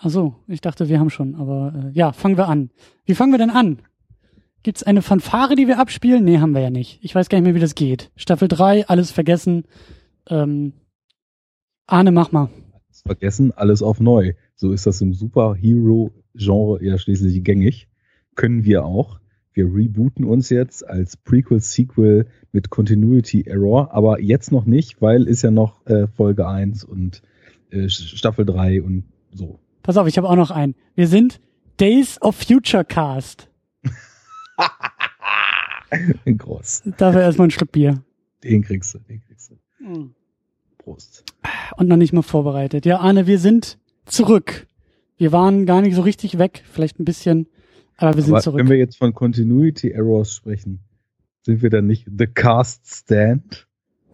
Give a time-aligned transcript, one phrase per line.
[0.00, 2.70] Ach so, ich dachte, wir haben schon, aber äh, ja, fangen wir an.
[3.04, 3.78] Wie fangen wir denn an?
[4.62, 6.24] Gibt's eine Fanfare, die wir abspielen?
[6.24, 7.00] Nee, haben wir ja nicht.
[7.02, 8.12] Ich weiß gar nicht mehr, wie das geht.
[8.14, 9.64] Staffel 3, alles vergessen.
[10.28, 10.72] Ähm,
[11.86, 12.48] Arne, mach mal.
[12.86, 14.34] Alles vergessen, alles auf neu.
[14.54, 17.88] So ist das im Superhero-Genre ja schließlich gängig.
[18.36, 19.18] Können wir auch.
[19.52, 25.42] Wir rebooten uns jetzt als Prequel-Sequel mit Continuity Error, aber jetzt noch nicht, weil ist
[25.42, 27.22] ja noch äh, Folge 1 und
[27.70, 29.58] äh, Staffel 3 und so.
[29.88, 30.74] Pass auf, ich habe auch noch einen.
[30.96, 31.40] Wir sind
[31.80, 33.48] Days of Future Cast.
[36.26, 36.82] Groß.
[36.98, 38.02] Dafür erstmal ein Schluck Bier.
[38.44, 40.10] Den kriegst du, den kriegst du.
[40.76, 41.24] Prost.
[41.78, 42.84] Und noch nicht mal vorbereitet.
[42.84, 44.66] Ja, Arne, wir sind zurück.
[45.16, 47.48] Wir waren gar nicht so richtig weg, vielleicht ein bisschen,
[47.96, 48.60] aber wir sind Aber zurück.
[48.60, 50.80] wenn wir jetzt von Continuity Errors sprechen,
[51.46, 53.66] sind wir dann nicht The Cast Stand?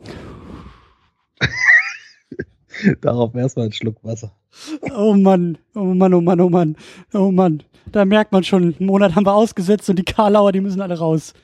[3.00, 4.32] Darauf erstmal einen Schluck Wasser.
[4.94, 6.76] Oh Mann, oh Mann, oh Mann, oh Mann,
[7.12, 7.62] oh Mann.
[7.90, 10.98] Da merkt man schon, einen Monat haben wir ausgesetzt und die Karlauer, die müssen alle
[10.98, 11.34] raus.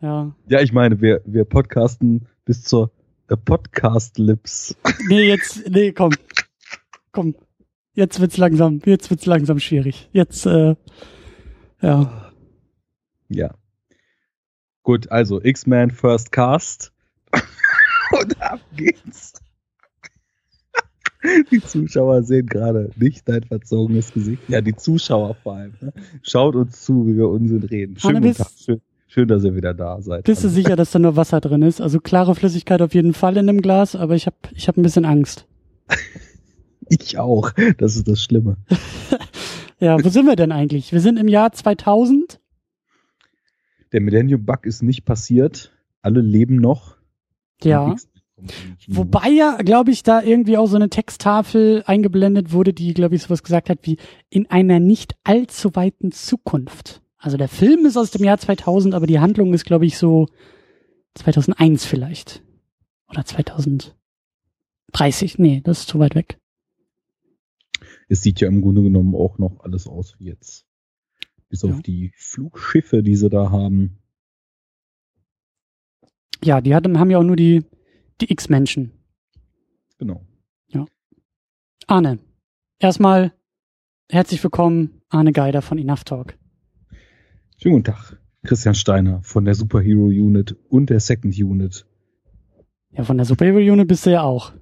[0.00, 0.34] Ja.
[0.48, 2.90] Ja, ich meine, wir, wir podcasten bis zur
[3.28, 4.76] äh, Podcast Lips.
[5.08, 6.12] Nee, jetzt, nee, komm.
[7.12, 7.34] Komm.
[7.94, 10.08] Jetzt wird's langsam, jetzt wird's langsam schwierig.
[10.12, 10.76] Jetzt, äh,
[11.80, 12.32] ja.
[13.28, 13.54] Ja.
[14.82, 16.92] Gut, also X-Men First Cast.
[18.12, 19.41] Und ab geht's.
[21.50, 24.42] Die Zuschauer sehen gerade nicht dein verzogenes Gesicht.
[24.48, 25.74] Ja, die Zuschauer vor allem.
[25.80, 25.92] Ne?
[26.22, 27.96] Schaut uns zu, wie wir Unsinn reden.
[27.96, 28.48] Schön, Hanne, Tag.
[28.58, 30.24] schön, schön, dass ihr wieder da seid.
[30.24, 31.80] Bist du sicher, dass da nur Wasser drin ist?
[31.80, 34.82] Also klare Flüssigkeit auf jeden Fall in dem Glas, aber ich habe ich hab ein
[34.82, 35.46] bisschen Angst.
[36.88, 37.52] Ich auch.
[37.78, 38.56] Das ist das Schlimme.
[39.78, 40.92] Ja, wo sind wir denn eigentlich?
[40.92, 42.38] Wir sind im Jahr 2000.
[43.90, 45.72] Der Millennium Bug ist nicht passiert.
[46.02, 46.98] Alle leben noch.
[47.64, 47.96] Ja.
[48.78, 48.98] Kino.
[48.98, 53.22] Wobei ja, glaube ich, da irgendwie auch so eine Texttafel eingeblendet wurde, die, glaube ich,
[53.22, 53.98] sowas gesagt hat wie
[54.30, 57.02] in einer nicht allzu weiten Zukunft.
[57.18, 60.26] Also der Film ist aus dem Jahr 2000, aber die Handlung ist, glaube ich, so
[61.14, 62.42] 2001 vielleicht.
[63.08, 63.94] Oder 2030.
[65.38, 66.38] Nee, das ist zu weit weg.
[68.08, 70.66] Es sieht ja im Grunde genommen auch noch alles aus wie jetzt.
[71.48, 71.70] Bis Ja.
[71.70, 73.98] auf die Flugschiffe, die sie da haben.
[76.44, 77.62] Ja, die hatten, haben ja auch nur die,
[78.22, 78.92] die X-Menschen.
[79.98, 80.22] Genau.
[81.88, 82.20] Arne,
[82.78, 83.32] erstmal
[84.08, 86.38] herzlich willkommen, Arne Geider von Enough Talk.
[87.58, 88.18] Schönen guten Tag.
[88.44, 91.84] Christian Steiner von der Superhero Unit und der Second Unit.
[92.92, 94.52] Ja, von der Superhero Unit bist du ja auch.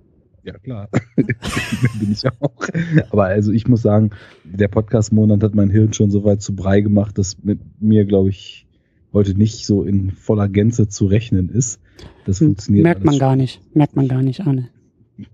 [0.42, 0.88] Ja, klar.
[1.16, 2.66] Bin ich auch.
[3.10, 4.10] Aber also ich muss sagen,
[4.44, 8.30] der Podcast-Monat hat mein Hirn schon so weit zu Brei gemacht, dass mit mir, glaube
[8.30, 8.66] ich,
[9.12, 11.80] heute nicht so in voller Gänze zu rechnen ist.
[12.24, 13.60] Das funktioniert Merkt man gar nicht.
[13.74, 14.68] Merkt man gar nicht, Arne.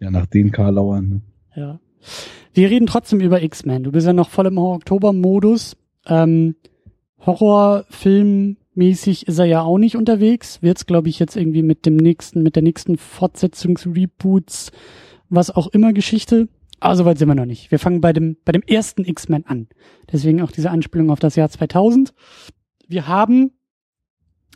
[0.00, 1.08] Ja, nach den Karlauern.
[1.08, 1.20] Ne?
[1.54, 1.80] Ja.
[2.52, 3.84] Wir reden trotzdem über X-Men.
[3.84, 5.76] Du bist ja noch voll im Oktober-Modus.
[6.06, 6.56] Ähm,
[7.24, 10.60] Horrorfilmmäßig ist er ja auch nicht unterwegs.
[10.62, 14.72] Wird's, glaube ich, jetzt irgendwie mit dem nächsten, mit der nächsten Fortsetzungsreboots,
[15.30, 16.48] was auch immer Geschichte.
[16.80, 17.70] Aber soweit sind wir noch nicht.
[17.70, 19.68] Wir fangen bei dem, bei dem ersten X-Men an.
[20.12, 22.12] Deswegen auch diese Anspielung auf das Jahr 2000.
[22.88, 23.52] Wir haben,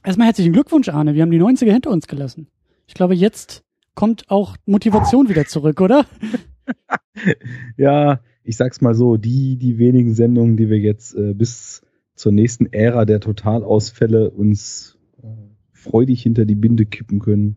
[0.05, 1.15] erstmal herzlichen Glückwunsch, Arne.
[1.15, 2.49] Wir haben die 90er hinter uns gelassen.
[2.87, 6.05] Ich glaube, jetzt kommt auch Motivation wieder zurück, oder?
[7.77, 11.83] Ja, ich sag's mal so, die, die wenigen Sendungen, die wir jetzt äh, bis
[12.15, 15.27] zur nächsten Ära der Totalausfälle uns äh,
[15.73, 17.57] freudig hinter die Binde kippen können,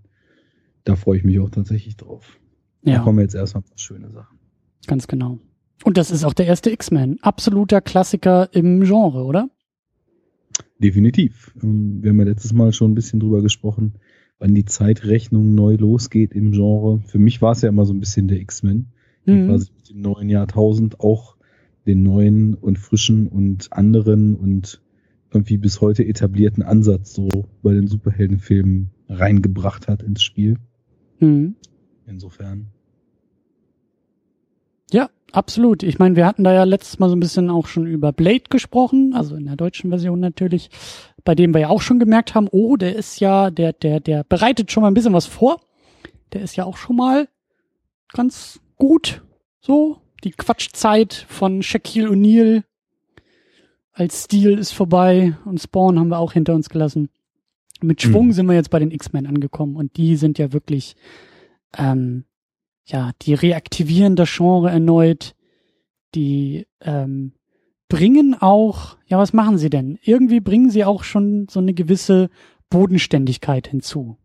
[0.86, 2.40] da freue ich mich auch tatsächlich drauf.
[2.84, 3.00] Da Ja.
[3.00, 4.40] kommen jetzt erstmal paar schöne Sachen.
[4.88, 5.40] Ganz genau.
[5.84, 7.20] Und das ist auch der erste X-Men.
[7.22, 9.50] Absoluter Klassiker im Genre, oder?
[10.82, 11.54] Definitiv.
[11.62, 13.94] Ähm, Wir haben ja letztes Mal schon ein bisschen drüber gesprochen,
[14.40, 17.02] wann die Zeitrechnung neu losgeht im Genre.
[17.06, 18.88] Für mich war es ja immer so ein bisschen der X-Men,
[19.28, 19.48] die Mhm.
[19.48, 21.36] quasi mit dem neuen Jahrtausend auch
[21.86, 24.82] den neuen und frischen und anderen und
[25.34, 27.30] irgendwie bis heute etablierten Ansatz so
[27.64, 30.58] bei den Superheldenfilmen reingebracht hat ins Spiel.
[31.20, 31.56] Mhm.
[32.08, 32.68] Insofern.
[34.92, 35.84] Ja, absolut.
[35.84, 38.44] Ich meine, wir hatten da ja letztes Mal so ein bisschen auch schon über Blade
[38.50, 40.70] gesprochen, also in der deutschen Version natürlich,
[41.24, 44.24] bei dem wir ja auch schon gemerkt haben, oh, der ist ja, der, der, der
[44.24, 45.62] bereitet schon mal ein bisschen was vor.
[46.34, 47.28] Der ist ja auch schon mal
[48.14, 49.22] ganz gut.
[49.60, 52.64] So, die Quatschzeit von Shaquille O'Neal
[53.94, 57.10] als Stil ist vorbei und Spawn haben wir auch hinter uns gelassen.
[57.82, 58.32] Mit Schwung Mhm.
[58.32, 60.96] sind wir jetzt bei den X-Men angekommen und die sind ja wirklich,
[61.78, 62.24] ähm,
[62.86, 65.36] ja, die reaktivieren das Genre erneut,
[66.16, 67.34] die ähm,
[67.88, 70.00] bringen auch, ja, was machen sie denn?
[70.02, 72.30] Irgendwie bringen sie auch schon so eine gewisse
[72.70, 74.18] Bodenständigkeit hinzu.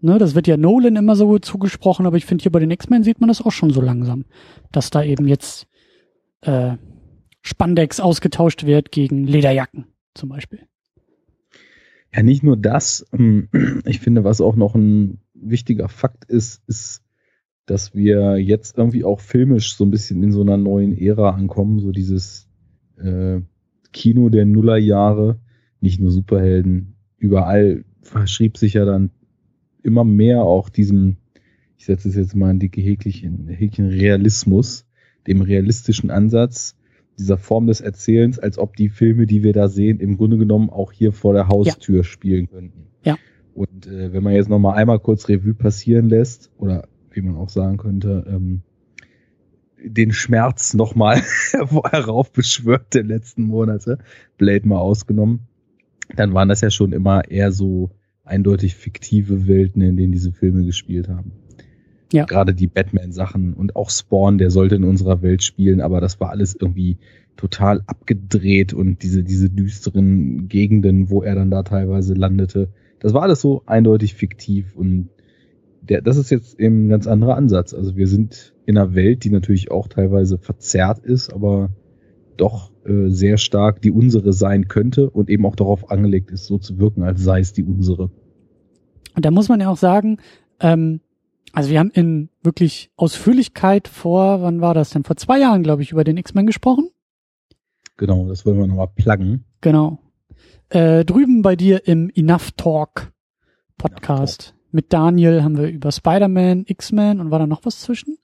[0.00, 3.04] Ne, das wird ja Nolan immer so zugesprochen, aber ich finde hier bei den X-Men
[3.04, 4.24] sieht man das auch schon so langsam,
[4.72, 5.68] dass da eben jetzt
[6.40, 6.76] äh,
[7.40, 10.66] Spandex ausgetauscht wird gegen Lederjacken zum Beispiel.
[12.14, 13.06] Ja, nicht nur das.
[13.12, 13.48] Ähm,
[13.84, 17.02] ich finde, was auch noch ein wichtiger Fakt ist, ist,
[17.66, 21.78] dass wir jetzt irgendwie auch filmisch so ein bisschen in so einer neuen Ära ankommen,
[21.78, 22.48] so dieses
[22.98, 23.40] äh,
[23.92, 25.38] Kino der Nullerjahre,
[25.80, 29.10] nicht nur Superhelden, überall verschrieb sich ja dann
[29.82, 31.16] immer mehr auch diesem,
[31.76, 34.86] ich setze es jetzt mal in dicke Häkchen, Häkchen Realismus,
[35.26, 36.76] dem realistischen Ansatz,
[37.18, 40.70] dieser Form des Erzählens, als ob die Filme, die wir da sehen, im Grunde genommen
[40.70, 42.04] auch hier vor der Haustür ja.
[42.04, 42.86] spielen könnten.
[43.04, 43.16] Ja.
[43.54, 47.48] Und äh, wenn man jetzt nochmal einmal kurz Revue passieren lässt, oder wie man auch
[47.48, 48.62] sagen könnte, ähm,
[49.84, 51.22] den Schmerz nochmal
[51.90, 53.98] heraufbeschwört der letzten Monate,
[54.38, 55.40] Blade mal ausgenommen,
[56.14, 57.90] dann waren das ja schon immer eher so
[58.24, 61.32] eindeutig fiktive Welten, in denen diese Filme gespielt haben.
[62.12, 62.26] Ja.
[62.26, 66.30] Gerade die Batman-Sachen und auch Spawn, der sollte in unserer Welt spielen, aber das war
[66.30, 66.98] alles irgendwie
[67.36, 72.68] total abgedreht und diese, diese düsteren Gegenden, wo er dann da teilweise landete,
[73.00, 75.08] das war alles so eindeutig fiktiv und
[75.82, 77.74] der, das ist jetzt eben ein ganz anderer Ansatz.
[77.74, 81.70] Also wir sind in einer Welt, die natürlich auch teilweise verzerrt ist, aber
[82.36, 86.58] doch äh, sehr stark die unsere sein könnte und eben auch darauf angelegt ist, so
[86.58, 88.10] zu wirken, als sei es die unsere.
[89.14, 90.18] Und da muss man ja auch sagen,
[90.60, 91.00] ähm,
[91.52, 95.04] also wir haben in wirklich Ausführlichkeit vor, wann war das denn?
[95.04, 96.88] Vor zwei Jahren, glaube ich, über den X-Men gesprochen.
[97.98, 99.44] Genau, das wollen wir nochmal pluggen.
[99.60, 99.98] Genau.
[100.70, 103.12] Äh, drüben bei dir im Enough Talk
[103.76, 104.61] Podcast Enough Talk.
[104.72, 108.16] Mit Daniel haben wir über Spider-Man, X-Men und war da noch was zwischen?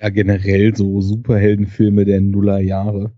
[0.00, 3.12] Ja, generell so Superheldenfilme der Nuller Jahre.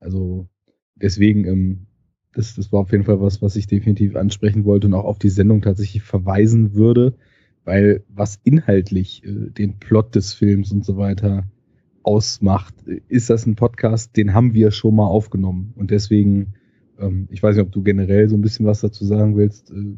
[0.00, 0.48] Also
[0.94, 1.86] deswegen, ähm,
[2.32, 5.18] das, das war auf jeden Fall was, was ich definitiv ansprechen wollte und auch auf
[5.18, 7.16] die Sendung tatsächlich verweisen würde
[7.68, 11.44] weil was inhaltlich äh, den Plot des Films und so weiter
[12.02, 12.74] ausmacht,
[13.08, 15.74] ist das ein Podcast, den haben wir schon mal aufgenommen.
[15.76, 16.54] Und deswegen,
[16.98, 19.96] ähm, ich weiß nicht, ob du generell so ein bisschen was dazu sagen willst, äh,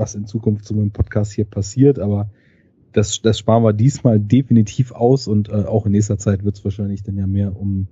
[0.00, 2.30] was in Zukunft zu einem Podcast hier passiert, aber
[2.92, 6.64] das, das sparen wir diesmal definitiv aus und äh, auch in nächster Zeit wird es
[6.64, 7.86] wahrscheinlich dann ja mehr um,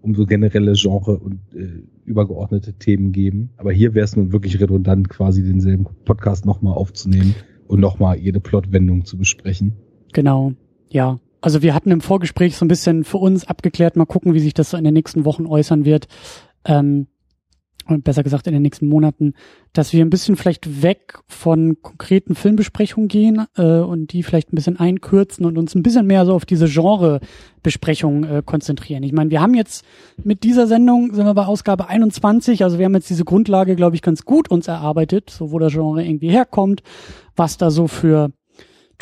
[0.00, 3.50] um so generelle Genre und äh, übergeordnete Themen geben.
[3.56, 7.36] Aber hier wäre es nun wirklich redundant, quasi denselben Podcast nochmal aufzunehmen
[7.68, 9.74] und nochmal jede Plotwendung zu besprechen.
[10.12, 10.54] Genau,
[10.90, 11.20] ja.
[11.40, 14.54] Also wir hatten im Vorgespräch so ein bisschen für uns abgeklärt, mal gucken, wie sich
[14.54, 16.06] das so in den nächsten Wochen äußern wird.
[16.64, 17.08] Ähm,
[17.86, 19.34] und besser gesagt in den nächsten Monaten,
[19.72, 24.56] dass wir ein bisschen vielleicht weg von konkreten Filmbesprechungen gehen äh, und die vielleicht ein
[24.56, 29.02] bisschen einkürzen und uns ein bisschen mehr so auf diese Genrebesprechung äh, konzentrieren.
[29.02, 29.84] Ich meine, wir haben jetzt
[30.22, 33.96] mit dieser Sendung, sind wir bei Ausgabe 21, also wir haben jetzt diese Grundlage, glaube
[33.96, 36.82] ich, ganz gut uns erarbeitet, so wo das Genre irgendwie herkommt,
[37.36, 38.30] was da so für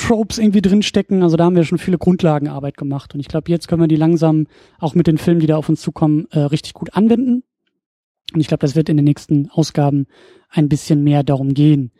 [0.01, 1.23] Tropes irgendwie drinstecken.
[1.23, 3.15] Also da haben wir schon viele Grundlagenarbeit gemacht.
[3.15, 4.47] Und ich glaube, jetzt können wir die langsam
[4.79, 7.45] auch mit den Filmen, die da auf uns zukommen, äh, richtig gut anwenden.
[8.33, 10.07] Und ich glaube, das wird in den nächsten Ausgaben
[10.49, 11.93] ein bisschen mehr darum gehen,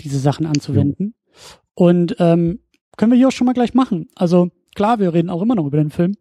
[0.00, 1.14] diese Sachen anzuwenden.
[1.16, 1.58] Ja.
[1.74, 2.60] Und ähm,
[2.96, 4.08] können wir hier auch schon mal gleich machen.
[4.14, 6.14] Also klar, wir reden auch immer noch über den Film.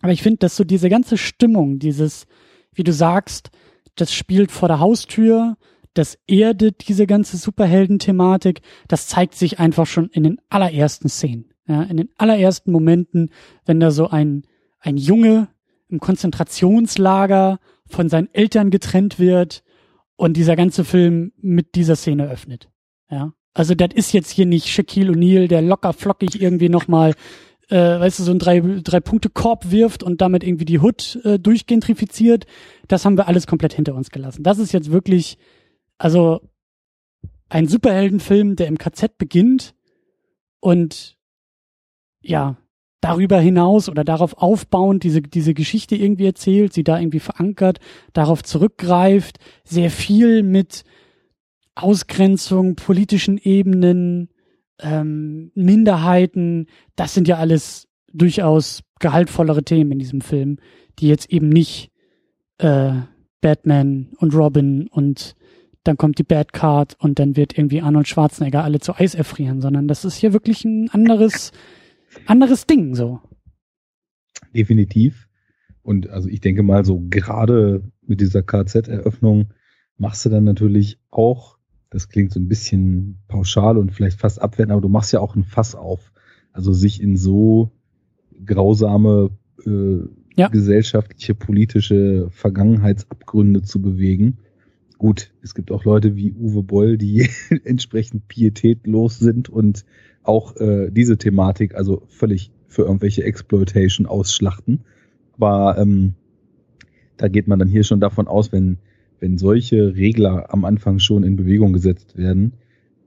[0.00, 2.26] Aber ich finde, dass so diese ganze Stimmung, dieses,
[2.72, 3.50] wie du sagst,
[3.96, 5.56] das spielt vor der Haustür,
[5.94, 11.52] das erdet diese ganze Superhelden-Thematik, das zeigt sich einfach schon in den allerersten Szenen.
[11.66, 13.30] Ja, in den allerersten Momenten,
[13.64, 14.42] wenn da so ein,
[14.80, 15.48] ein Junge
[15.88, 19.62] im Konzentrationslager von seinen Eltern getrennt wird
[20.16, 22.70] und dieser ganze Film mit dieser Szene öffnet.
[23.10, 23.32] Ja.
[23.52, 27.14] Also das ist jetzt hier nicht Shaquille O'Neal, der locker flockig irgendwie nochmal,
[27.68, 31.20] äh, weißt du, so ein drei, drei Punkte Korb wirft und damit irgendwie die Hood
[31.24, 32.46] äh, durchgentrifiziert.
[32.88, 34.42] Das haben wir alles komplett hinter uns gelassen.
[34.42, 35.38] Das ist jetzt wirklich,
[35.98, 36.40] also
[37.48, 39.74] ein Superheldenfilm, der im KZ beginnt
[40.58, 41.16] und
[42.20, 42.56] ja,
[43.04, 47.78] darüber hinaus oder darauf aufbauend diese, diese Geschichte irgendwie erzählt, sie da irgendwie verankert,
[48.14, 50.84] darauf zurückgreift, sehr viel mit
[51.74, 54.30] Ausgrenzung, politischen Ebenen,
[54.80, 60.56] ähm, Minderheiten, das sind ja alles durchaus gehaltvollere Themen in diesem Film,
[60.98, 61.90] die jetzt eben nicht
[62.56, 62.92] äh,
[63.42, 65.34] Batman und Robin und
[65.82, 69.60] dann kommt die Bad Card und dann wird irgendwie Arnold Schwarzenegger alle zu Eis erfrieren,
[69.60, 71.52] sondern das ist hier wirklich ein anderes
[72.26, 73.20] anderes Ding so.
[74.54, 75.28] Definitiv.
[75.82, 79.52] Und also ich denke mal, so gerade mit dieser KZ-Eröffnung
[79.96, 81.58] machst du dann natürlich auch,
[81.90, 85.36] das klingt so ein bisschen pauschal und vielleicht fast abwertend, aber du machst ja auch
[85.36, 86.12] ein Fass auf.
[86.52, 87.72] Also sich in so
[88.44, 89.30] grausame
[89.66, 89.98] äh,
[90.36, 90.48] ja.
[90.48, 94.38] gesellschaftliche, politische Vergangenheitsabgründe zu bewegen.
[94.98, 97.28] Gut, es gibt auch Leute wie Uwe Boll, die
[97.64, 99.84] entsprechend pietätlos sind und
[100.24, 104.80] auch äh, diese Thematik also völlig für irgendwelche Exploitation ausschlachten.
[105.38, 106.14] Aber ähm,
[107.16, 108.78] da geht man dann hier schon davon aus, wenn,
[109.20, 112.54] wenn solche Regler am Anfang schon in Bewegung gesetzt werden,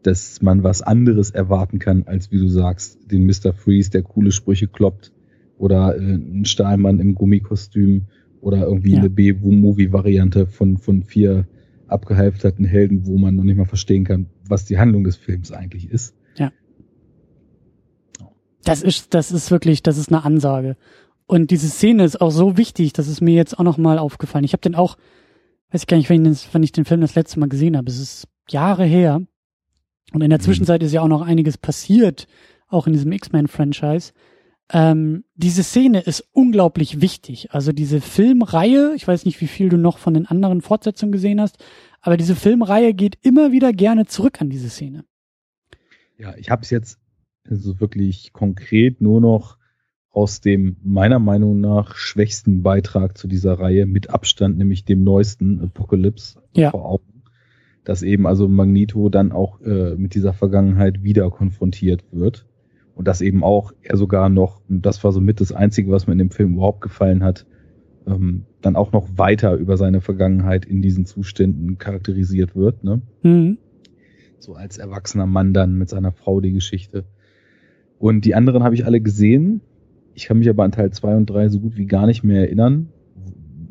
[0.04, 3.52] dass man was anderes erwarten kann, als wie du sagst, den Mr.
[3.54, 5.12] Freeze, der coole Sprüche kloppt,
[5.58, 8.04] oder äh, ein Stahlmann im Gummikostüm
[8.42, 9.00] oder irgendwie ja.
[9.00, 11.48] eine B-Movie-Variante von, von vier
[11.88, 15.90] abgehalfterten Helden, wo man noch nicht mal verstehen kann, was die Handlung des Films eigentlich
[15.90, 16.16] ist.
[16.36, 16.52] Ja.
[18.68, 20.76] Das ist, das ist wirklich, das ist eine Ansage.
[21.26, 24.46] Und diese Szene ist auch so wichtig, das ist mir jetzt auch nochmal aufgefallen.
[24.46, 24.98] Ich habe den auch,
[25.72, 27.78] weiß ich gar nicht, wann ich, den, wann ich den Film das letzte Mal gesehen
[27.78, 27.90] habe.
[27.90, 29.22] Es ist Jahre her.
[30.14, 30.44] Und in der mhm.
[30.44, 32.28] Zwischenzeit ist ja auch noch einiges passiert,
[32.68, 34.14] auch in diesem X-Men-Franchise.
[34.72, 37.52] Ähm, diese Szene ist unglaublich wichtig.
[37.52, 41.40] Also diese Filmreihe, ich weiß nicht, wie viel du noch von den anderen Fortsetzungen gesehen
[41.40, 41.58] hast,
[42.02, 45.06] aber diese Filmreihe geht immer wieder gerne zurück an diese Szene.
[46.18, 47.00] Ja, ich habe es jetzt
[47.50, 49.58] also wirklich konkret nur noch
[50.12, 55.62] aus dem meiner Meinung nach schwächsten Beitrag zu dieser Reihe mit Abstand, nämlich dem neuesten
[55.62, 56.72] Apocalypse ja.
[56.72, 57.24] vor Augen,
[57.84, 62.48] dass eben also Magneto dann auch äh, mit dieser Vergangenheit wieder konfrontiert wird
[62.96, 66.08] und dass eben auch er sogar noch, und das war so mit das Einzige, was
[66.08, 67.46] mir in dem Film überhaupt gefallen hat,
[68.08, 72.84] ähm, dann auch noch weiter über seine Vergangenheit in diesen Zuständen charakterisiert wird.
[72.84, 73.02] Ne?
[73.22, 73.60] Mhm.
[74.40, 77.06] So als erwachsener Mann dann mit seiner Frau die Geschichte.
[78.00, 79.62] Und die anderen habe ich alle gesehen.
[80.14, 82.42] Ich kann mich aber an Teil 2 und 3 so gut wie gar nicht mehr
[82.42, 82.90] erinnern.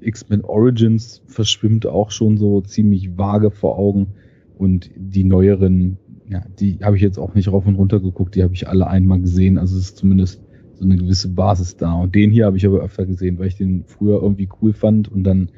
[0.00, 4.09] X-Men Origins verschwimmt auch schon so ziemlich vage vor Augen.
[4.56, 8.42] Und die neueren, ja, die habe ich jetzt auch nicht rauf und runter geguckt, die
[8.42, 9.59] habe ich alle einmal gesehen.
[9.59, 10.42] Also es ist zumindest
[10.75, 11.95] so eine gewisse Basis da.
[11.95, 15.11] Und den hier habe ich aber öfter gesehen, weil ich den früher irgendwie cool fand
[15.11, 15.50] und dann,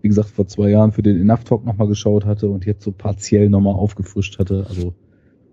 [0.00, 2.92] wie gesagt, vor zwei Jahren für den Enough Talk nochmal geschaut hatte und jetzt so
[2.92, 4.66] partiell nochmal aufgefrischt hatte.
[4.68, 4.94] Also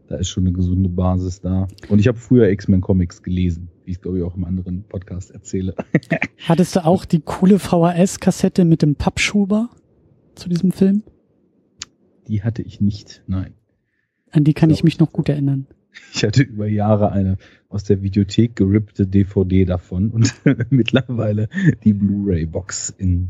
[0.09, 1.67] da ist schon eine gesunde Basis da.
[1.87, 5.29] Und ich habe früher X-Men Comics gelesen, wie ich glaube ich auch im anderen Podcast
[5.29, 5.75] erzähle.
[6.47, 9.69] Hattest du auch die coole VHS-Kassette mit dem Pappschuber
[10.33, 11.03] zu diesem Film?
[12.27, 13.53] Die hatte ich nicht, nein.
[14.31, 15.67] An die kann ich, ich mich noch gut erinnern.
[16.13, 17.37] Ich hatte über Jahre eine
[17.67, 20.33] aus der Videothek gerippte DVD davon und
[20.69, 21.49] mittlerweile
[21.83, 23.27] die Blu-ray-Box im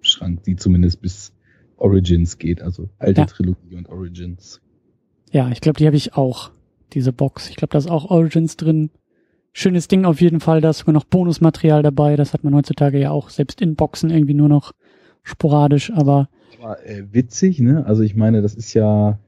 [0.00, 1.32] Schrank, die zumindest bis
[1.76, 3.26] Origins geht, also alte ja.
[3.26, 4.60] Trilogie und Origins.
[5.32, 6.50] Ja, ich glaube, die habe ich auch,
[6.92, 7.50] diese Box.
[7.50, 8.90] Ich glaube, da ist auch Origins drin.
[9.52, 12.16] Schönes Ding auf jeden Fall, da ist sogar noch Bonusmaterial dabei.
[12.16, 14.72] Das hat man heutzutage ja auch selbst in Boxen irgendwie nur noch
[15.22, 16.28] sporadisch, aber.
[16.58, 17.84] aber äh, witzig, ne?
[17.84, 19.18] Also ich meine, das ist ja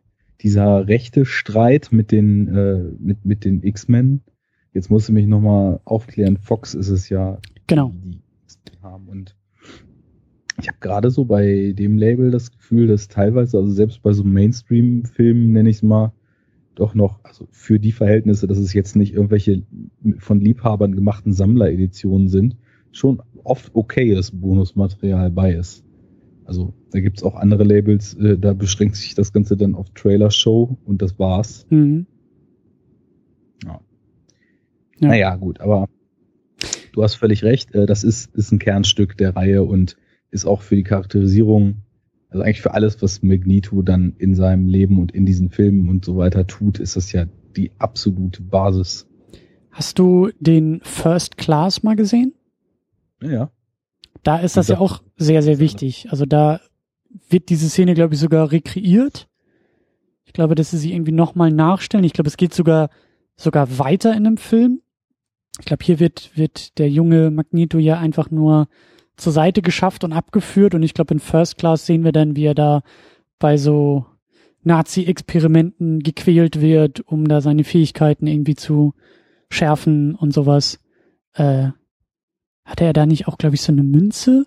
[0.40, 4.22] dieser rechte Streit mit den, äh, mit, mit den X-Men.
[4.72, 6.36] Jetzt musst du mich nochmal aufklären.
[6.36, 7.92] Fox ist es ja, genau.
[7.94, 8.20] die,
[8.68, 9.08] die haben.
[9.08, 9.36] Und
[10.60, 14.24] ich habe gerade so bei dem Label das Gefühl, dass teilweise, also selbst bei so
[14.24, 16.12] Mainstream-Filmen, nenne ich es mal,
[16.74, 19.62] doch noch, also für die Verhältnisse, dass es jetzt nicht irgendwelche
[20.18, 22.56] von Liebhabern gemachten Sammlereditionen sind,
[22.92, 25.84] schon oft okayes Bonusmaterial bei ist.
[26.44, 30.78] Also da gibt's auch andere Labels, äh, da beschränkt sich das Ganze dann auf Trailer-Show
[30.84, 31.66] und das war's.
[31.70, 32.06] Mhm.
[33.64, 33.80] Ja.
[34.98, 35.08] ja.
[35.08, 35.88] Naja, gut, aber
[36.92, 39.96] du hast völlig recht, äh, das ist, ist ein Kernstück der Reihe und
[40.30, 41.82] ist auch für die Charakterisierung,
[42.28, 46.04] also eigentlich für alles, was Magneto dann in seinem Leben und in diesen Filmen und
[46.04, 49.08] so weiter tut, ist das ja die absolute Basis.
[49.70, 52.34] Hast du den First Class mal gesehen?
[53.22, 53.50] Ja.
[54.22, 56.08] Da ist das ja auch sehr, sehr wichtig.
[56.10, 56.60] Also da
[57.28, 59.28] wird diese Szene, glaube ich, sogar rekreiert.
[60.24, 62.04] Ich glaube, dass sie sie irgendwie nochmal nachstellen.
[62.04, 62.90] Ich glaube, es geht sogar,
[63.36, 64.82] sogar weiter in dem Film.
[65.58, 68.68] Ich glaube, hier wird, wird der junge Magneto ja einfach nur
[69.16, 70.74] zur Seite geschafft und abgeführt.
[70.74, 72.82] Und ich glaube, in First Class sehen wir dann, wie er da
[73.38, 74.06] bei so
[74.62, 78.94] Nazi-Experimenten gequält wird, um da seine Fähigkeiten irgendwie zu
[79.50, 80.78] schärfen und sowas.
[81.34, 81.68] Äh,
[82.64, 84.46] hatte er da nicht auch, glaube ich, so eine Münze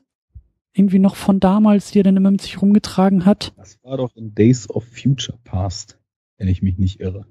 [0.73, 3.53] irgendwie noch von damals, die er dann immer mit sich rumgetragen hat?
[3.57, 5.99] Das war doch in Days of Future Past,
[6.37, 7.25] wenn ich mich nicht irre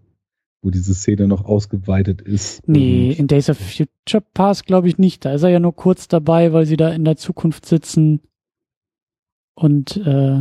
[0.62, 2.66] wo diese Szene noch ausgeweitet ist.
[2.68, 5.24] Nee, in Days of Future Past glaube ich nicht.
[5.24, 8.20] Da ist er ja nur kurz dabei, weil sie da in der Zukunft sitzen.
[9.54, 10.38] Und äh,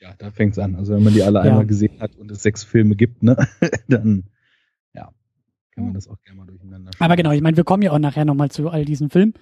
[0.00, 0.76] ja, da fängt's an.
[0.76, 1.46] Also wenn man die alle ja.
[1.46, 3.36] einmal gesehen hat und es sechs Filme gibt, ne,
[3.88, 4.24] dann
[4.94, 5.10] ja,
[5.74, 7.04] kann man das auch gerne mal durcheinander schauen.
[7.04, 9.32] Aber genau, ich meine, wir kommen ja auch nachher nochmal zu all diesen Filmen.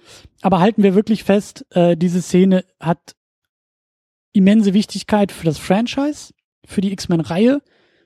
[0.41, 3.17] Aber halten wir wirklich fest, äh, diese Szene hat
[4.31, 6.33] immense Wichtigkeit für das Franchise,
[6.65, 7.61] für die X-Men-Reihe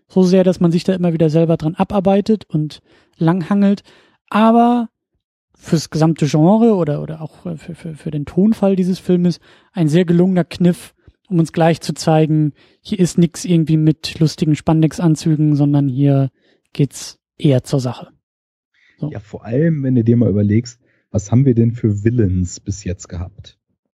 [0.08, 2.82] so sehr, dass man sich da immer wieder selber dran abarbeitet und
[3.18, 3.84] langhangelt.
[4.30, 4.90] Aber
[5.56, 9.40] fürs gesamte Genre oder, oder auch für, für, für den Tonfall dieses Filmes
[9.72, 10.94] ein sehr gelungener Kniff,
[11.30, 16.30] um uns gleich zu zeigen, hier ist nix irgendwie mit lustigen Spandex-Anzügen, sondern hier
[16.74, 18.10] geht's eher zur Sache.
[18.98, 19.10] So.
[19.12, 20.80] Ja, vor allem, wenn du dir mal überlegst,
[21.12, 23.58] was haben wir denn für Villains bis jetzt gehabt?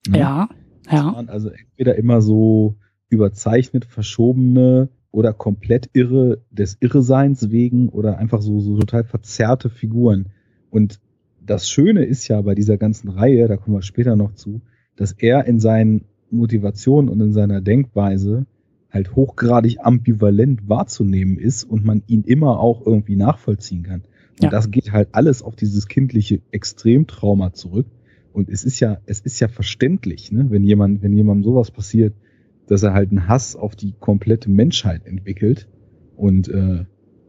[0.09, 0.19] Ne?
[0.19, 0.49] Ja,
[0.91, 1.05] ja.
[1.05, 2.77] Das waren also entweder immer so
[3.09, 10.27] überzeichnet, verschobene oder komplett irre des Irreseins wegen oder einfach so, so total verzerrte Figuren.
[10.71, 10.99] Und
[11.41, 14.61] das Schöne ist ja bei dieser ganzen Reihe, da kommen wir später noch zu,
[14.97, 18.47] dass er in seinen Motivationen und in seiner Denkweise
[18.91, 24.03] halt hochgradig ambivalent wahrzunehmen ist und man ihn immer auch irgendwie nachvollziehen kann.
[24.41, 24.51] Und ja.
[24.51, 27.87] das geht halt alles auf dieses kindliche Extremtrauma zurück.
[28.33, 32.15] Und es ist ja, es ist ja verständlich, ne, wenn jemand, wenn jemandem sowas passiert,
[32.67, 35.69] dass er halt einen Hass auf die komplette Menschheit entwickelt
[36.17, 36.85] und äh,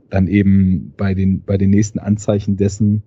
[0.10, 3.04] dann eben bei den, bei den nächsten Anzeichen dessen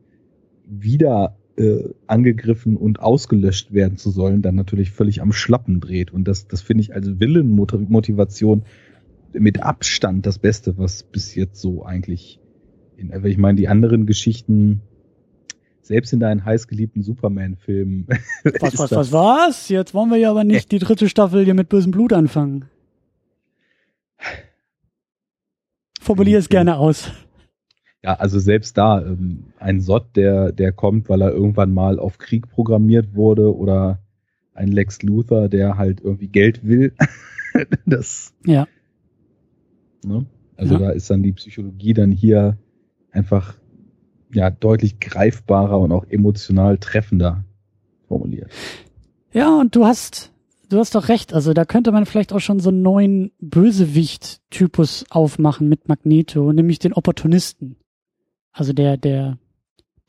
[0.66, 6.12] wieder äh, angegriffen und ausgelöscht werden zu sollen, dann natürlich völlig am Schlappen dreht.
[6.12, 8.64] Und das, das finde ich als Willenmotivation
[9.32, 12.40] mit Abstand das Beste, was bis jetzt so eigentlich
[12.96, 14.82] in, ich meine, die anderen Geschichten,
[15.88, 18.06] selbst in deinen heißgeliebten Superman-Filmen.
[18.60, 19.68] Was, was, was, was?
[19.68, 22.66] Jetzt wollen wir ja aber nicht die dritte Staffel hier mit bösem Blut anfangen.
[26.00, 27.10] Formulier es gerne aus.
[28.02, 32.18] Ja, also selbst da, ähm, ein Sott, der, der kommt, weil er irgendwann mal auf
[32.18, 33.98] Krieg programmiert wurde oder
[34.54, 36.92] ein Lex Luthor, der halt irgendwie Geld will.
[37.86, 38.34] das.
[38.44, 38.68] Ja.
[40.04, 40.26] Ne?
[40.56, 40.80] Also ja.
[40.80, 42.58] da ist dann die Psychologie dann hier
[43.10, 43.54] einfach
[44.32, 47.44] ja deutlich greifbarer und auch emotional treffender
[48.06, 48.50] formuliert.
[49.32, 50.32] Ja, und du hast
[50.68, 51.32] du hast doch recht.
[51.32, 56.78] Also da könnte man vielleicht auch schon so einen neuen Bösewicht-Typus aufmachen mit Magneto, nämlich
[56.78, 57.76] den Opportunisten.
[58.52, 59.38] Also der, der,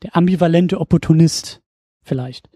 [0.02, 1.62] der ambivalente Opportunist
[2.02, 2.48] vielleicht.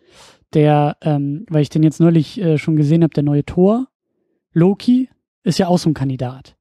[0.52, 3.88] Der, ähm, weil ich den jetzt neulich äh, schon gesehen habe, der neue Tor,
[4.52, 5.08] Loki,
[5.42, 6.56] ist ja auch so ein Kandidat.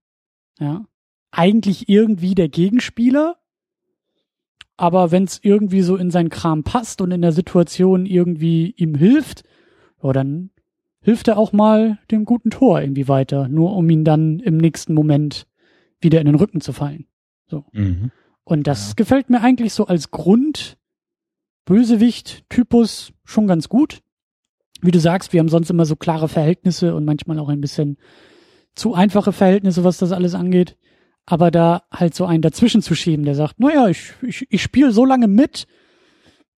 [0.60, 0.86] Ja.
[1.32, 3.38] Eigentlich irgendwie der Gegenspieler,
[4.78, 8.96] aber wenn es irgendwie so in sein Kram passt und in der Situation irgendwie ihm
[8.96, 9.44] hilft,
[10.02, 10.50] ja, dann
[11.02, 14.94] hilft er auch mal dem guten Tor irgendwie weiter, nur um ihn dann im nächsten
[14.94, 15.48] Moment
[16.00, 17.06] wieder in den Rücken zu fallen.
[17.48, 17.66] So.
[17.74, 18.12] Mhm.
[18.44, 18.94] Und das ja.
[18.96, 20.78] gefällt mir eigentlich so als Grund
[21.66, 24.02] Bösewicht-Typus schon ganz gut.
[24.82, 27.98] Wie du sagst, wir haben sonst immer so klare Verhältnisse und manchmal auch ein bisschen
[28.76, 30.78] zu einfache Verhältnisse, was das alles angeht.
[31.26, 34.92] Aber da halt so einen dazwischen zu schieben, der sagt, naja, ich, ich, ich spiele
[34.92, 35.68] so lange mit,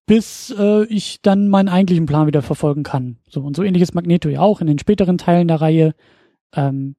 [0.08, 3.18] bis äh, ich dann meinen eigentlichen Plan wieder verfolgen kann.
[3.28, 5.94] So und so ähnlich ist Magneto ja auch in den späteren Teilen der Reihe.
[6.54, 6.96] Ähm,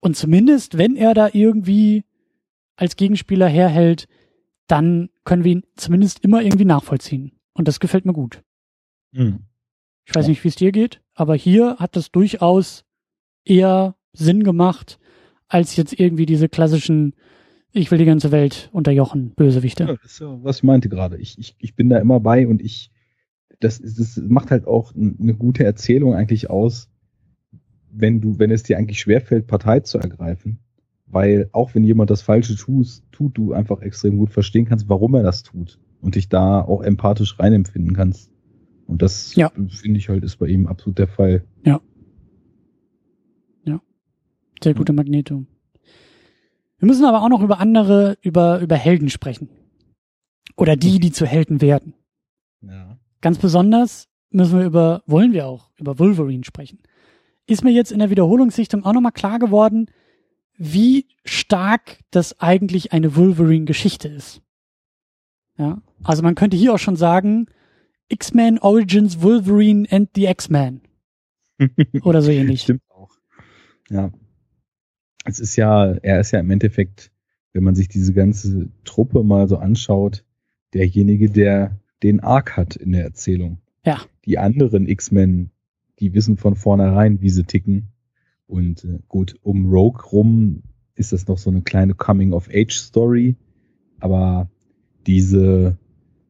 [0.00, 2.04] und zumindest, wenn er da irgendwie
[2.76, 4.06] als Gegenspieler herhält,
[4.66, 7.32] dann können wir ihn zumindest immer irgendwie nachvollziehen.
[7.52, 8.42] Und das gefällt mir gut.
[9.12, 9.44] Mhm.
[10.04, 12.84] Ich weiß nicht, wie es dir geht, aber hier hat das durchaus
[13.44, 14.98] eher Sinn gemacht,
[15.48, 17.14] als jetzt irgendwie diese klassischen,
[17.72, 19.84] ich will die ganze Welt unterjochen, Bösewichte.
[19.84, 21.18] Ja, das ist ja, was ich meinte gerade.
[21.18, 22.90] Ich, ich, ich bin da immer bei und ich,
[23.60, 26.88] das, das macht halt auch eine gute Erzählung eigentlich aus,
[27.90, 30.60] wenn du, wenn es dir eigentlich schwerfällt, Partei zu ergreifen
[31.06, 35.14] weil auch wenn jemand das Falsche tut, tut, du einfach extrem gut verstehen kannst, warum
[35.14, 38.30] er das tut und dich da auch empathisch reinempfinden kannst.
[38.86, 39.50] Und das ja.
[39.68, 41.44] finde ich halt ist bei ihm absolut der Fall.
[41.64, 41.80] Ja.
[44.62, 45.44] Sehr gute Magneto.
[46.78, 49.48] Wir müssen aber auch noch über andere, über, über Helden sprechen.
[50.56, 51.94] Oder die, die zu Helden werden.
[52.62, 52.98] Ja.
[53.20, 56.80] Ganz besonders müssen wir über, wollen wir auch, über Wolverine sprechen.
[57.46, 59.90] Ist mir jetzt in der Wiederholungssichtung auch nochmal klar geworden,
[60.56, 64.42] wie stark das eigentlich eine Wolverine-Geschichte ist.
[65.58, 67.46] Ja, also man könnte hier auch schon sagen,
[68.08, 70.82] X-Men Origins Wolverine and the X-Men.
[72.02, 72.62] Oder so ähnlich.
[72.62, 73.10] Stimmt auch.
[73.88, 74.10] Ja.
[75.26, 77.10] Es ist ja, er ist ja im Endeffekt,
[77.52, 80.24] wenn man sich diese ganze Truppe mal so anschaut,
[80.72, 83.58] derjenige, der den Arc hat in der Erzählung.
[83.84, 84.00] Ja.
[84.24, 85.50] Die anderen X-Men,
[85.98, 87.88] die wissen von vornherein, wie sie ticken
[88.46, 90.62] und äh, gut, um Rogue rum
[90.94, 93.36] ist das noch so eine kleine Coming-of-Age-Story.
[94.00, 94.48] Aber
[95.06, 95.76] diese,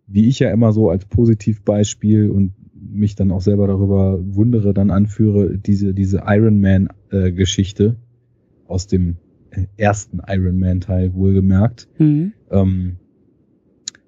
[0.07, 4.91] wie ich ja immer so als Positivbeispiel und mich dann auch selber darüber wundere, dann
[4.91, 8.06] anführe, diese, diese Iron Man-Geschichte äh,
[8.69, 9.17] aus dem
[9.77, 11.89] ersten Iron Man-Teil wohlgemerkt.
[11.99, 12.33] Mhm.
[12.51, 12.97] Ähm,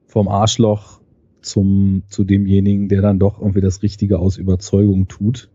[0.07, 1.01] vom Arschloch
[1.41, 5.51] zum, zu demjenigen, der dann doch irgendwie das Richtige aus Überzeugung tut.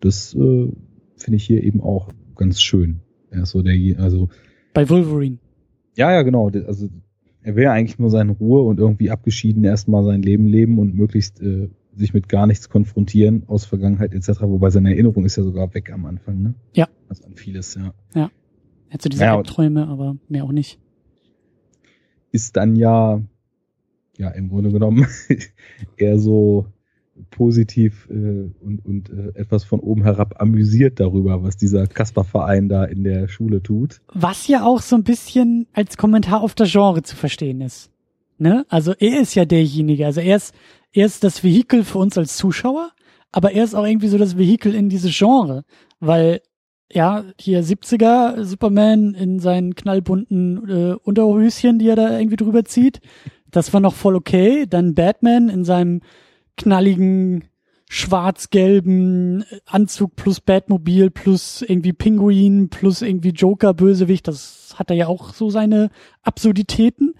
[0.00, 0.68] Das äh,
[1.16, 3.00] finde ich hier eben auch ganz schön.
[3.30, 4.28] Er ist so der, also.
[4.72, 5.38] Bei Wolverine.
[5.96, 6.48] Ja, ja, genau.
[6.48, 6.88] Also,
[7.42, 10.94] er will ja eigentlich nur seine Ruhe und irgendwie abgeschieden erstmal sein Leben leben und
[10.94, 14.42] möglichst äh, sich mit gar nichts konfrontieren aus Vergangenheit etc.
[14.42, 16.54] Wobei seine Erinnerung ist ja sogar weg am Anfang, ne?
[16.74, 16.88] Ja.
[17.08, 17.94] Also an vieles, ja.
[18.14, 18.30] Ja.
[18.88, 20.78] Er hat so diese ja, Träume, aber mehr auch nicht.
[22.30, 23.22] Ist dann ja
[24.18, 25.06] ja im Grunde genommen
[25.96, 26.66] eher so
[27.30, 32.84] positiv äh, und, und äh, etwas von oben herab amüsiert darüber, was dieser Kasper-Verein da
[32.84, 34.00] in der Schule tut.
[34.12, 37.90] Was ja auch so ein bisschen als Kommentar auf das Genre zu verstehen ist.
[38.38, 38.66] Ne?
[38.68, 40.54] Also er ist ja derjenige, also er ist,
[40.92, 42.92] er ist das Vehikel für uns als Zuschauer,
[43.32, 45.64] aber er ist auch irgendwie so das Vehikel in dieses Genre,
[46.00, 46.40] weil
[46.92, 53.00] ja, hier 70er Superman in seinen knallbunten äh, Unterhöschen, die er da irgendwie drüber zieht,
[53.50, 54.66] das war noch voll okay.
[54.68, 56.02] Dann Batman in seinem
[56.56, 57.44] knalligen
[57.88, 65.06] schwarz-gelben Anzug plus Batmobil plus irgendwie Pinguin plus irgendwie Joker Bösewicht, das hat er ja
[65.06, 65.90] auch so seine
[66.22, 67.14] Absurditäten.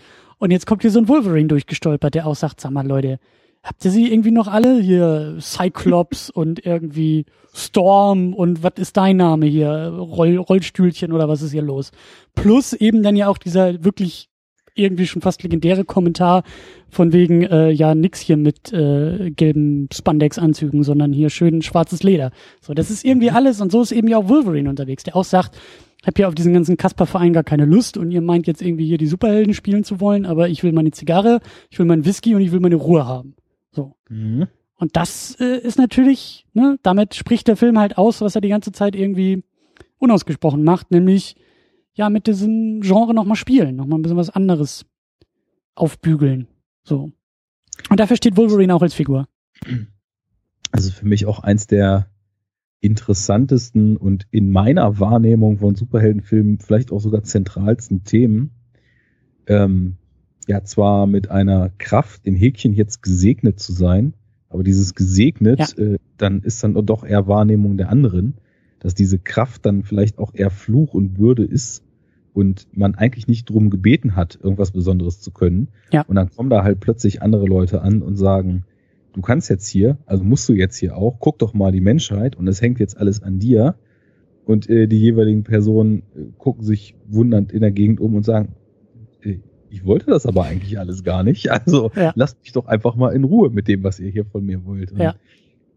[0.45, 3.19] Und jetzt kommt hier so ein Wolverine durchgestolpert, der auch sagt, sag mal Leute,
[3.63, 4.79] habt ihr sie irgendwie noch alle?
[4.79, 9.71] Hier Cyclops und irgendwie Storm und was ist dein Name hier?
[9.97, 11.93] Roll, Rollstühlchen oder was ist hier los?
[12.35, 14.29] Plus eben dann ja auch dieser wirklich
[14.75, 16.43] irgendwie schon fast legendäre Kommentar
[16.91, 22.33] von wegen, äh, ja, nix hier mit äh, gelben Spandex-Anzügen, sondern hier schön schwarzes Leder.
[22.61, 25.25] So, das ist irgendwie alles und so ist eben ja auch Wolverine unterwegs, der auch
[25.25, 25.57] sagt,
[26.07, 28.99] hab ja auf diesen ganzen Kasper-Verein gar keine Lust und ihr meint jetzt irgendwie hier
[28.99, 31.41] die Superhelden spielen zu wollen, aber ich will meine Zigarre,
[31.71, 33.35] ich will meinen Whisky und ich will meine Ruhe haben.
[33.71, 33.97] So.
[34.09, 34.49] Mhm.
[34.77, 38.49] Und das äh, ist natürlich, ne, damit spricht der Film halt aus, was er die
[38.49, 39.45] ganze Zeit irgendwie
[39.99, 41.37] unausgesprochen macht, nämlich
[41.95, 44.85] ja mit diesem Genre nochmal spielen, nochmal ein bisschen was anderes
[45.75, 46.49] aufbügeln.
[46.83, 47.13] So.
[47.89, 49.29] Und dafür steht Wolverine auch als Figur.
[50.71, 52.11] Also für mich auch eins der
[52.85, 58.51] interessantesten und in meiner Wahrnehmung von Superheldenfilmen vielleicht auch sogar zentralsten Themen.
[59.47, 59.97] Ähm,
[60.47, 64.13] ja, zwar mit einer Kraft in Häkchen jetzt gesegnet zu sein,
[64.51, 65.85] aber dieses gesegnet, ja.
[65.85, 68.35] äh, dann ist dann doch eher Wahrnehmung der anderen,
[68.81, 71.83] dass diese Kraft dann vielleicht auch eher Fluch und Würde ist
[72.35, 75.69] und man eigentlich nicht drum gebeten hat, irgendwas Besonderes zu können.
[75.91, 76.03] Ja.
[76.03, 78.65] Und dann kommen da halt plötzlich andere Leute an und sagen,
[79.15, 82.37] du kannst jetzt hier, also musst du jetzt hier auch, guck doch mal die Menschheit
[82.37, 83.77] und es hängt jetzt alles an dir.
[84.45, 88.55] Und äh, die jeweiligen Personen äh, gucken sich wundernd in der Gegend um und sagen,
[89.23, 89.39] äh,
[89.71, 91.51] ich wollte das aber eigentlich alles gar nicht.
[91.51, 92.13] Also ja.
[92.15, 94.93] lasst mich doch einfach mal in Ruhe mit dem, was ihr hier von mir wollt.
[94.99, 95.15] Ja.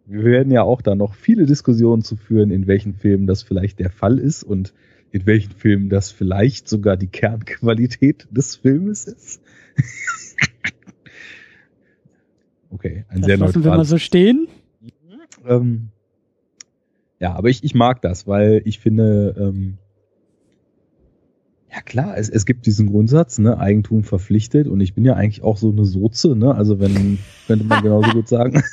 [0.05, 3.79] Wir werden ja auch da noch viele Diskussionen zu führen, in welchen Filmen das vielleicht
[3.79, 4.73] der Fall ist und
[5.11, 9.41] in welchen Filmen das vielleicht sogar die Kernqualität des Filmes ist.
[12.69, 14.47] okay, ein das sehr lassen wir mal so stehen.
[15.45, 15.89] Ähm,
[17.19, 19.77] ja, aber ich, ich mag das, weil ich finde, ähm,
[21.71, 25.43] ja klar, es, es gibt diesen Grundsatz, ne, Eigentum verpflichtet und ich bin ja eigentlich
[25.43, 28.63] auch so eine Soze, ne, also wenn, könnte man genauso gut sagen,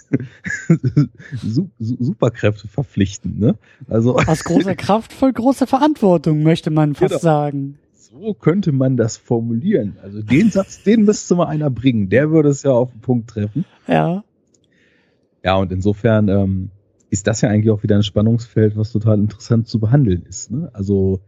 [1.78, 3.56] Superkräfte verpflichten, ne,
[3.88, 4.16] also.
[4.16, 7.20] Aus großer Kraft voll große Verantwortung, möchte man fast genau.
[7.20, 7.78] sagen.
[8.16, 9.96] So könnte man das formulieren.
[10.00, 13.30] Also den Satz, den müsste mal einer bringen, der würde es ja auf den Punkt
[13.30, 13.64] treffen.
[13.88, 14.22] Ja.
[15.42, 16.70] Ja, und insofern ähm,
[17.10, 20.70] ist das ja eigentlich auch wieder ein Spannungsfeld, was total interessant zu behandeln ist, ne,
[20.72, 21.20] also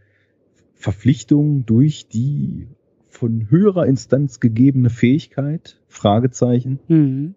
[0.74, 2.68] Verpflichtung durch die
[3.08, 5.80] von höherer Instanz gegebene Fähigkeit?
[5.88, 6.78] Fragezeichen.
[6.86, 7.34] Mhm.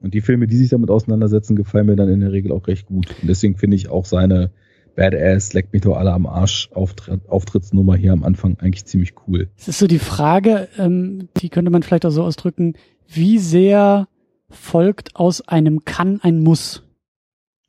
[0.00, 2.86] Und die Filme, die sich damit auseinandersetzen, gefallen mir dann in der Regel auch recht
[2.86, 3.08] gut.
[3.20, 4.50] Und deswegen finde ich auch seine
[4.98, 9.48] Badass, leck mich doch alle am Arsch Auftritt, Auftrittsnummer hier am Anfang eigentlich ziemlich cool.
[9.56, 12.74] Es ist so die Frage, ähm, die könnte man vielleicht auch so ausdrücken,
[13.06, 14.08] wie sehr
[14.50, 16.82] folgt aus einem Kann ein Muss?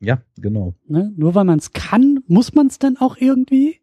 [0.00, 0.74] Ja, genau.
[0.88, 1.12] Ne?
[1.16, 3.80] Nur weil man es kann, muss man es dann auch irgendwie?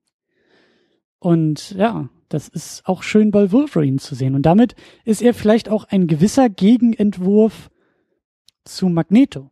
[1.19, 4.35] Und ja, das ist auch schön bei Wolverine zu sehen.
[4.35, 7.71] Und damit ist er vielleicht auch ein gewisser Gegenentwurf
[8.65, 9.51] zu Magneto.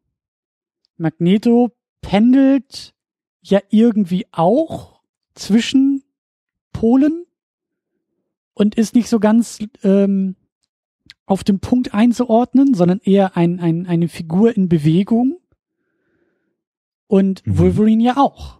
[0.97, 2.93] Magneto pendelt
[3.49, 4.99] ja irgendwie auch
[5.35, 6.03] zwischen
[6.73, 7.25] Polen
[8.53, 10.35] und ist nicht so ganz ähm,
[11.25, 15.39] auf den Punkt einzuordnen, sondern eher ein, ein, eine Figur in Bewegung.
[17.07, 17.59] Und mhm.
[17.59, 18.59] Wolverine ja auch.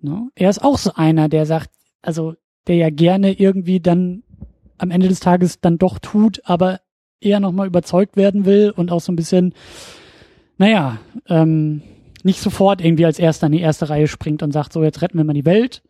[0.00, 0.28] Ne?
[0.34, 1.70] Er ist auch so einer, der sagt,
[2.02, 2.34] also
[2.66, 4.22] der ja gerne irgendwie dann
[4.78, 6.80] am Ende des Tages dann doch tut, aber
[7.20, 9.54] eher nochmal überzeugt werden will und auch so ein bisschen,
[10.58, 11.82] naja, ähm,
[12.24, 15.18] nicht sofort irgendwie als erster in die erste Reihe springt und sagt, so jetzt retten
[15.18, 15.82] wir mal die Welt,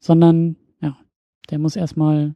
[0.00, 0.96] sondern ja,
[1.50, 2.34] der muss erstmal,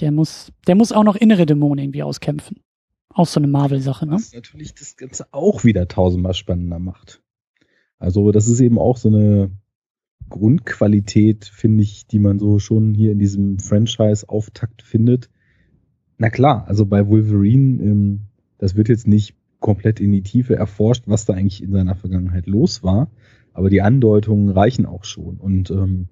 [0.00, 2.60] der muss, der muss auch noch innere Dämonen irgendwie auskämpfen.
[3.10, 4.12] Auch so eine Marvel-Sache, ne?
[4.14, 7.22] Was natürlich das Ganze auch wieder tausendmal spannender macht.
[7.98, 9.50] Also das ist eben auch so eine
[10.30, 15.30] Grundqualität, finde ich, die man so schon hier in diesem Franchise-Auftakt findet.
[16.18, 18.20] Na klar, also bei Wolverine, ähm,
[18.58, 22.46] das wird jetzt nicht komplett in die Tiefe erforscht, was da eigentlich in seiner Vergangenheit
[22.46, 23.08] los war,
[23.54, 25.38] aber die Andeutungen reichen auch schon.
[25.38, 26.08] Und ähm,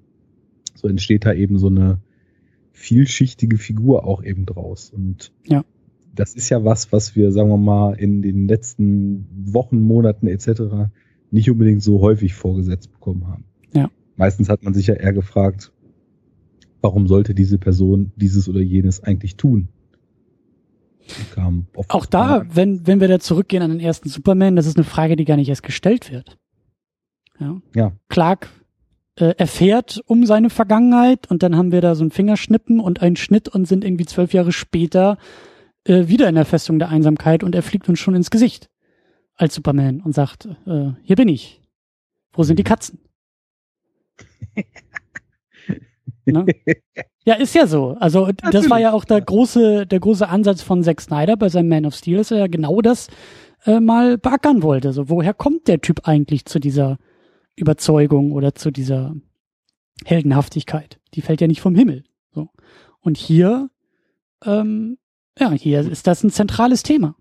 [0.75, 1.99] so entsteht da eben so eine
[2.71, 4.89] vielschichtige Figur auch eben draus.
[4.89, 5.67] Und ja.
[6.15, 10.89] das ist ja was, was wir, sagen wir mal, in den letzten Wochen, Monaten etc.
[11.31, 13.45] nicht unbedingt so häufig vorgesetzt bekommen haben.
[13.75, 13.91] Ja.
[14.17, 15.73] Meistens hat man sich ja eher gefragt,
[16.81, 19.69] warum sollte diese Person dieses oder jenes eigentlich tun?
[21.89, 25.17] Auch da, wenn, wenn wir da zurückgehen an den ersten Superman, das ist eine Frage,
[25.17, 26.39] die gar nicht erst gestellt wird.
[27.39, 27.61] Ja.
[27.75, 27.93] ja.
[28.09, 28.49] Clark
[29.17, 33.17] äh, erfährt um seine Vergangenheit und dann haben wir da so ein Fingerschnippen und einen
[33.17, 35.19] Schnitt und sind irgendwie zwölf Jahre später
[35.85, 38.71] äh, wieder in der Festung der Einsamkeit und er fliegt uns schon ins Gesicht
[39.35, 41.61] als Superman und sagt, äh, hier bin ich.
[42.33, 42.99] Wo sind die Katzen?
[46.25, 46.47] ne?
[47.25, 47.97] Ja, ist ja so.
[48.01, 48.53] Also Natürlich.
[48.53, 51.87] das war ja auch der große, der große Ansatz von Zack Snyder bei seinem Man
[51.87, 53.09] of Steel, dass er ja genau das
[53.65, 54.93] äh, mal beackern wollte.
[54.93, 56.99] So, woher kommt der Typ eigentlich zu dieser
[57.55, 59.15] Überzeugung oder zu dieser
[60.05, 60.99] Heldenhaftigkeit?
[61.15, 62.03] Die fällt ja nicht vom Himmel.
[62.35, 62.49] So.
[63.01, 63.71] Und hier,
[64.45, 64.99] ähm,
[65.39, 67.15] ja, hier ist das ein zentrales Thema.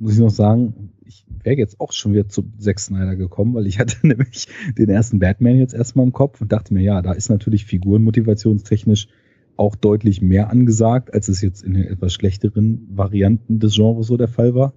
[0.00, 3.66] Muss ich noch sagen, ich wäre jetzt auch schon wieder zu Zack Snyder gekommen, weil
[3.66, 7.12] ich hatte nämlich den ersten Batman jetzt erstmal im Kopf und dachte mir, ja, da
[7.12, 9.08] ist natürlich figurenmotivationstechnisch
[9.56, 14.16] auch deutlich mehr angesagt, als es jetzt in den etwas schlechteren Varianten des Genres so
[14.16, 14.72] der Fall war.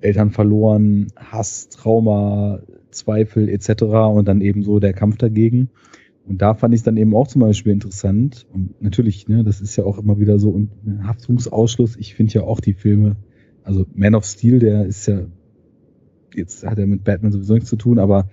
[0.00, 3.82] Eltern verloren, Hass, Trauma, Zweifel etc.
[3.82, 5.68] und dann eben so der Kampf dagegen.
[6.26, 8.46] Und da fand ich es dann eben auch zum Beispiel interessant.
[8.52, 11.96] Und natürlich, ne, das ist ja auch immer wieder so ein Haftungsausschluss.
[11.96, 13.16] Ich finde ja auch die Filme,
[13.66, 15.26] also Man of Steel, der ist ja,
[16.34, 18.30] jetzt hat er mit Batman sowieso nichts zu tun, aber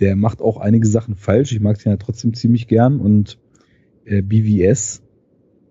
[0.00, 1.52] der macht auch einige Sachen falsch.
[1.52, 2.98] Ich mag den ja trotzdem ziemlich gern.
[2.98, 3.38] Und
[4.04, 5.02] äh, BVS,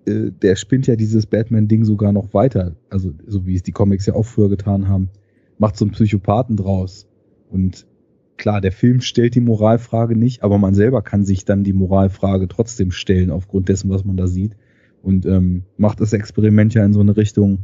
[0.06, 2.76] äh, der spinnt ja dieses Batman-Ding sogar noch weiter.
[2.90, 5.10] Also, so wie es die Comics ja auch früher getan haben.
[5.58, 7.08] Macht so einen Psychopathen draus.
[7.50, 7.88] Und
[8.36, 12.48] klar, der Film stellt die Moralfrage nicht, aber man selber kann sich dann die Moralfrage
[12.48, 14.56] trotzdem stellen aufgrund dessen, was man da sieht.
[15.02, 17.60] Und ähm, macht das Experiment ja in so eine Richtung,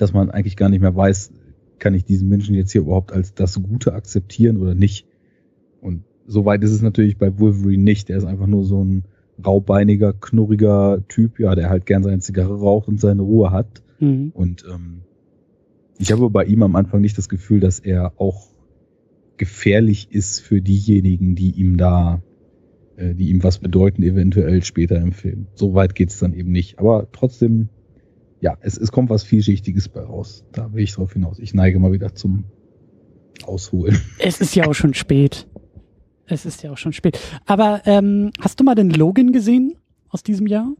[0.00, 1.32] dass man eigentlich gar nicht mehr weiß,
[1.78, 5.06] kann ich diesen Menschen jetzt hier überhaupt als das Gute akzeptieren oder nicht.
[5.80, 8.08] Und soweit ist es natürlich bei Wolverine nicht.
[8.08, 9.04] Der ist einfach nur so ein
[9.44, 13.82] raubeiniger, knurriger Typ, ja, der halt gern seine Zigarre raucht und seine Ruhe hat.
[13.98, 14.30] Mhm.
[14.34, 15.00] Und ähm,
[15.98, 18.48] ich habe bei ihm am Anfang nicht das Gefühl, dass er auch
[19.36, 22.22] gefährlich ist für diejenigen, die ihm da,
[22.96, 25.46] äh, die ihm was bedeuten, eventuell später im Film.
[25.54, 26.78] So weit geht's dann eben nicht.
[26.78, 27.70] Aber trotzdem,
[28.40, 30.44] ja, es, es kommt was Vielschichtiges bei raus.
[30.52, 31.38] Da will ich drauf hinaus.
[31.38, 32.44] Ich neige mal wieder zum
[33.44, 34.00] Ausholen.
[34.18, 35.46] Es ist ja auch schon spät.
[36.26, 37.18] Es ist ja auch schon spät.
[37.46, 39.74] Aber ähm, hast du mal den Logan gesehen
[40.08, 40.72] aus diesem Jahr?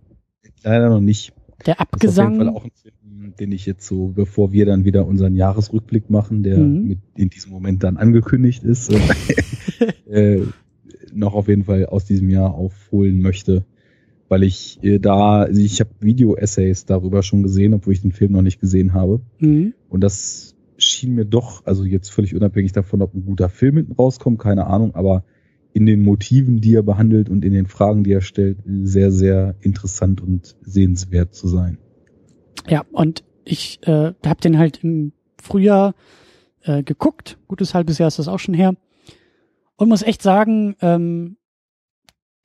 [0.62, 1.32] Leider noch nicht.
[1.66, 2.00] Der Abgesang.
[2.00, 4.84] Das ist auf jeden Fall auch ein Film, den ich jetzt so, bevor wir dann
[4.84, 6.88] wieder unseren Jahresrückblick machen, der mhm.
[6.88, 8.92] mit in diesem Moment dann angekündigt ist,
[10.08, 10.42] äh,
[11.12, 13.64] noch auf jeden Fall aus diesem Jahr aufholen möchte,
[14.30, 18.32] weil ich äh, da, also ich habe Video-Essays darüber schon gesehen, obwohl ich den Film
[18.32, 19.20] noch nicht gesehen habe.
[19.40, 19.74] Mhm.
[19.88, 23.92] Und das schien mir doch, also jetzt völlig unabhängig davon, ob ein guter Film hinten
[23.92, 25.24] rauskommt, keine Ahnung, aber
[25.72, 29.56] in den Motiven, die er behandelt und in den Fragen, die er stellt, sehr, sehr
[29.60, 31.78] interessant und sehenswert zu sein.
[32.68, 35.12] Ja, und ich äh, habe den halt im
[35.42, 35.94] Frühjahr
[36.62, 37.36] äh, geguckt.
[37.48, 38.74] Gutes halbes Jahr ist das auch schon her.
[39.76, 41.36] Und muss echt sagen, ähm,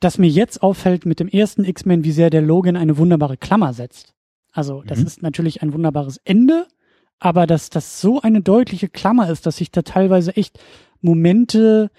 [0.00, 3.72] dass mir jetzt auffällt mit dem ersten X-Men, wie sehr der Logan eine wunderbare Klammer
[3.72, 4.14] setzt.
[4.52, 5.06] Also das mhm.
[5.06, 6.66] ist natürlich ein wunderbares Ende,
[7.18, 10.58] aber dass das so eine deutliche Klammer ist, dass sich da teilweise echt
[11.00, 11.90] Momente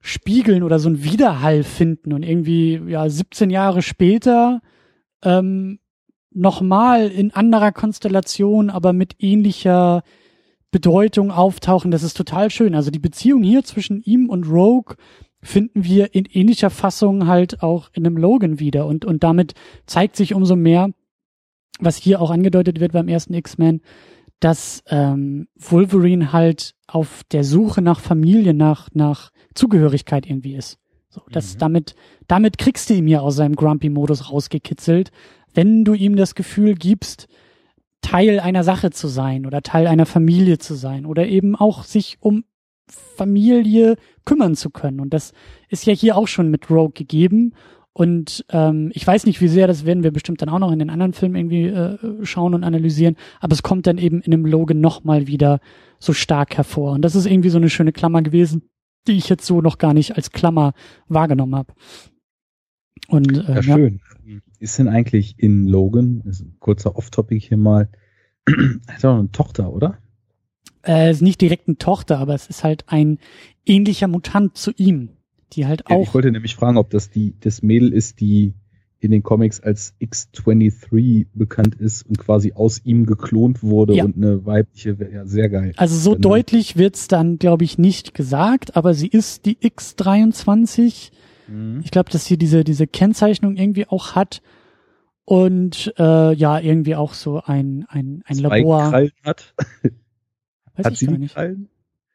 [0.00, 4.60] spiegeln oder so ein Widerhall finden und irgendwie ja 17 Jahre später
[5.22, 5.78] ähm,
[6.32, 10.02] nochmal in anderer Konstellation, aber mit ähnlicher
[10.72, 11.90] Bedeutung auftauchen.
[11.90, 12.74] Das ist total schön.
[12.74, 14.96] Also die Beziehung hier zwischen ihm und Rogue
[15.42, 18.86] finden wir in ähnlicher Fassung halt auch in einem Logan wieder.
[18.86, 19.54] Und, und damit
[19.86, 20.90] zeigt sich umso mehr,
[21.80, 23.80] was hier auch angedeutet wird beim ersten X-Men,
[24.38, 30.78] dass ähm, Wolverine halt auf der Suche nach Familie, nach, nach Zugehörigkeit irgendwie ist.
[31.08, 31.58] So, das, mhm.
[31.58, 31.94] damit,
[32.26, 35.10] damit kriegst du ihn ja aus seinem Grumpy-Modus rausgekitzelt,
[35.54, 37.28] wenn du ihm das Gefühl gibst,
[38.00, 42.16] Teil einer Sache zu sein oder Teil einer Familie zu sein oder eben auch sich
[42.20, 42.44] um
[42.92, 45.00] Familie kümmern zu können.
[45.00, 45.32] Und das
[45.68, 47.54] ist ja hier auch schon mit Rogue gegeben.
[47.92, 50.78] Und ähm, ich weiß nicht, wie sehr, das werden wir bestimmt dann auch noch in
[50.78, 54.46] den anderen Filmen irgendwie äh, schauen und analysieren, aber es kommt dann eben in dem
[54.46, 55.60] Logan nochmal wieder
[55.98, 56.92] so stark hervor.
[56.92, 58.62] Und das ist irgendwie so eine schöne Klammer gewesen,
[59.06, 60.72] die ich jetzt so noch gar nicht als Klammer
[61.08, 61.74] wahrgenommen habe.
[63.08, 64.00] Und äh, ja, schön.
[64.24, 67.88] Ja ist denn eigentlich in Logan, ist ein kurzer Off-Topic hier mal,
[68.88, 69.98] hat er noch eine Tochter, oder?
[70.86, 73.18] Äh, ist nicht direkt eine Tochter, aber es ist halt ein
[73.66, 75.10] ähnlicher Mutant zu ihm,
[75.52, 75.90] die halt auch.
[75.90, 78.54] Ja, ich wollte nämlich fragen, ob das die, das Mädel ist, die
[78.98, 84.04] in den Comics als X23 bekannt ist und quasi aus ihm geklont wurde Ja.
[84.04, 85.72] und eine weibliche, ja, sehr geil.
[85.76, 86.28] Also so Genau.
[86.30, 91.10] deutlich wird's dann, glaube ich, nicht gesagt, aber sie ist die X23.
[91.82, 94.40] Ich glaube, dass sie diese, diese Kennzeichnung irgendwie auch hat
[95.24, 98.88] und äh, ja, irgendwie auch so ein, ein, ein Zwei Labor.
[98.90, 99.54] Krallen hat.
[100.76, 101.34] Weiß hat ich sie gar nicht.
[101.34, 101.68] Krallen?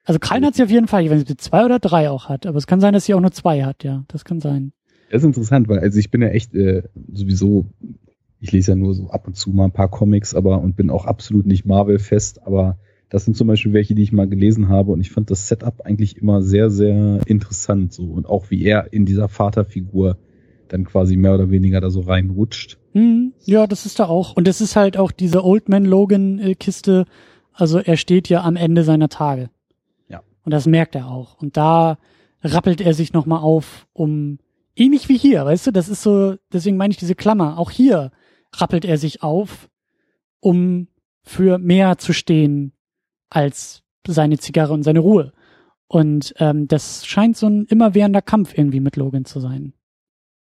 [0.04, 1.04] Also Krallen hat sie auf jeden Fall.
[1.04, 3.06] Ich weiß nicht, ob sie zwei oder drei auch hat, aber es kann sein, dass
[3.06, 4.06] sie auch nur zwei hat, ja.
[4.08, 4.72] Das kann sein.
[5.12, 7.66] Das ist interessant, weil also ich bin ja echt äh, sowieso,
[8.40, 10.90] ich lese ja nur so ab und zu mal ein paar Comics, aber und bin
[10.90, 12.78] auch absolut nicht Marvel fest, aber
[13.10, 15.82] das sind zum Beispiel welche, die ich mal gelesen habe und ich fand das Setup
[15.86, 20.18] eigentlich immer sehr, sehr interessant so und auch wie er in dieser Vaterfigur
[20.68, 22.78] dann quasi mehr oder weniger da so reinrutscht.
[22.94, 24.36] Hm, ja, das ist da auch.
[24.36, 27.06] Und das ist halt auch diese Old Man Logan äh, Kiste.
[27.58, 29.50] Also er steht ja am Ende seiner Tage.
[30.10, 30.22] Ja.
[30.44, 31.42] Und das merkt er auch.
[31.42, 31.98] Und da
[32.44, 34.38] rappelt er sich nochmal auf, um
[34.76, 37.58] ähnlich wie hier, weißt du, das ist so, deswegen meine ich diese Klammer.
[37.58, 38.12] Auch hier
[38.54, 39.70] rappelt er sich auf,
[40.40, 40.88] um
[41.24, 42.74] für mehr zu stehen
[43.30, 45.34] als seine Zigarre und seine Ruhe.
[45.88, 49.74] Und ähm, das scheint so ein immerwährender Kampf irgendwie mit Logan zu sein.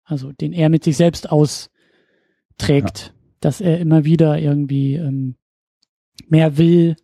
[0.03, 5.35] Also den er mit sich selbst austrägt, dass er immer wieder irgendwie ähm,
[6.27, 6.95] mehr will.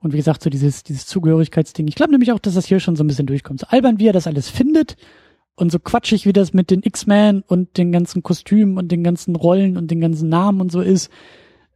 [0.00, 1.86] Und wie gesagt, so dieses, dieses Zugehörigkeitsding.
[1.86, 3.60] Ich glaube nämlich auch, dass das hier schon so ein bisschen durchkommt.
[3.60, 4.96] So albern, wie er das alles findet
[5.54, 9.36] und so quatschig, wie das mit den X-Men und den ganzen Kostümen und den ganzen
[9.36, 11.10] Rollen und den ganzen Namen und so ist,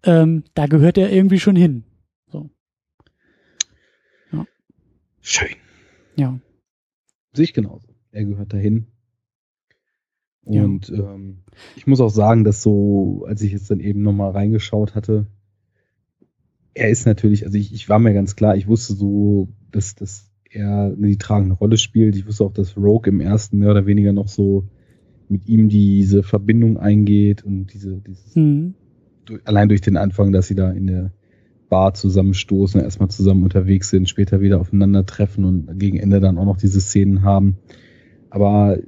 [0.04, 1.84] ähm, da gehört er irgendwie schon hin.
[2.28, 2.50] So,
[5.20, 5.56] Schön.
[6.16, 6.38] ja.
[7.34, 7.88] Sehe ich genauso.
[8.10, 8.86] Er gehört dahin.
[10.46, 10.62] Ja.
[10.62, 11.44] Und ähm,
[11.76, 15.26] ich muss auch sagen, dass so, als ich jetzt dann eben nochmal reingeschaut hatte,
[16.74, 20.30] er ist natürlich, also ich, ich war mir ganz klar, ich wusste so, dass, dass
[20.50, 22.16] er die tragende Rolle spielt.
[22.16, 24.68] Ich wusste auch, dass Rogue im ersten mehr oder weniger noch so
[25.28, 28.74] mit ihm diese Verbindung eingeht und diese, dieses Hm.
[29.24, 31.12] durch, allein durch den Anfang, dass sie da in der
[31.68, 36.58] Bar zusammenstoßen, erstmal zusammen unterwegs sind, später wieder aufeinandertreffen und gegen Ende dann auch noch
[36.58, 37.56] diese Szenen haben.
[38.30, 38.78] Aber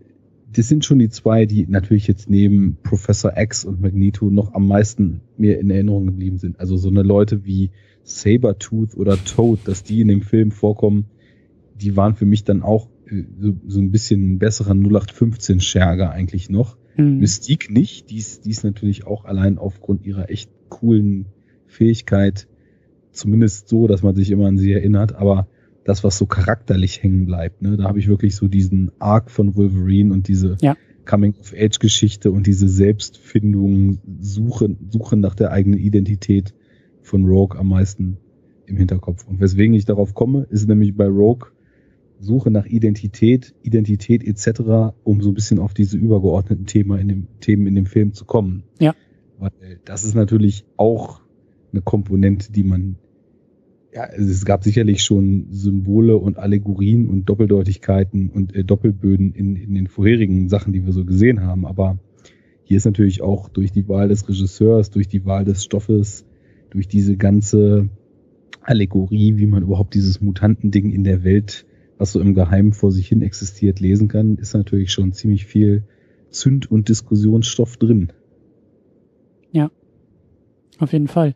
[0.56, 4.66] das sind schon die zwei, die natürlich jetzt neben Professor X und Magneto noch am
[4.66, 6.58] meisten mir in Erinnerung geblieben sind.
[6.58, 7.70] Also so eine Leute wie
[8.04, 11.06] Sabertooth oder Toad, dass die in dem Film vorkommen,
[11.78, 16.10] die waren für mich dann auch äh, so, so ein bisschen ein besserer 0815 Scherger
[16.10, 16.78] eigentlich noch.
[16.94, 17.18] Hm.
[17.18, 21.26] Mystique nicht, die ist, die ist natürlich auch allein aufgrund ihrer echt coolen
[21.66, 22.48] Fähigkeit
[23.12, 25.48] zumindest so, dass man sich immer an sie erinnert, aber
[25.86, 29.56] das, was so charakterlich hängen bleibt, ne, da habe ich wirklich so diesen Arc von
[29.56, 30.76] Wolverine und diese Ja.
[31.04, 36.52] Coming-of-Age-Geschichte und diese Selbstfindung, Suche, Suche nach der eigenen Identität
[37.02, 38.16] von Rogue am meisten
[38.66, 39.26] im Hinterkopf.
[39.28, 41.50] Und weswegen ich darauf komme, ist nämlich bei Rogue
[42.18, 47.26] Suche nach Identität, Identität etc., um so ein bisschen auf diese übergeordneten Thema in dem,
[47.40, 48.64] Themen in dem Film zu kommen.
[48.80, 48.94] Ja.
[49.38, 51.20] Weil das ist natürlich auch
[51.72, 52.96] eine Komponente, die man,
[53.96, 59.56] ja, also es gab sicherlich schon Symbole und Allegorien und Doppeldeutigkeiten und äh, Doppelböden in,
[59.56, 61.64] in den vorherigen Sachen, die wir so gesehen haben.
[61.64, 61.98] Aber
[62.62, 66.26] hier ist natürlich auch durch die Wahl des Regisseurs, durch die Wahl des Stoffes,
[66.68, 67.88] durch diese ganze
[68.60, 71.64] Allegorie, wie man überhaupt dieses Mutantending in der Welt,
[71.96, 75.84] was so im Geheimen vor sich hin existiert, lesen kann, ist natürlich schon ziemlich viel
[76.28, 78.12] Zünd- und Diskussionsstoff drin.
[80.78, 81.34] Auf jeden Fall.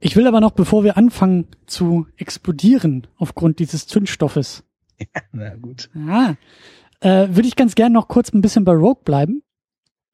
[0.00, 4.64] Ich will aber noch, bevor wir anfangen zu explodieren aufgrund dieses Zündstoffes,
[5.32, 5.90] Na gut.
[6.08, 6.34] ah,
[7.00, 9.42] äh, würde ich ganz gern noch kurz ein bisschen bei Rogue bleiben.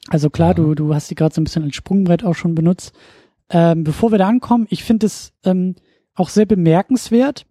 [0.09, 0.55] Also klar, Ja.
[0.55, 2.95] du, du hast die gerade so ein bisschen als Sprungbrett auch schon benutzt.
[3.51, 5.77] Ähm, bevor wir da ankommen, ich finde es ähm,
[6.15, 7.47] auch sehr bemerkenswert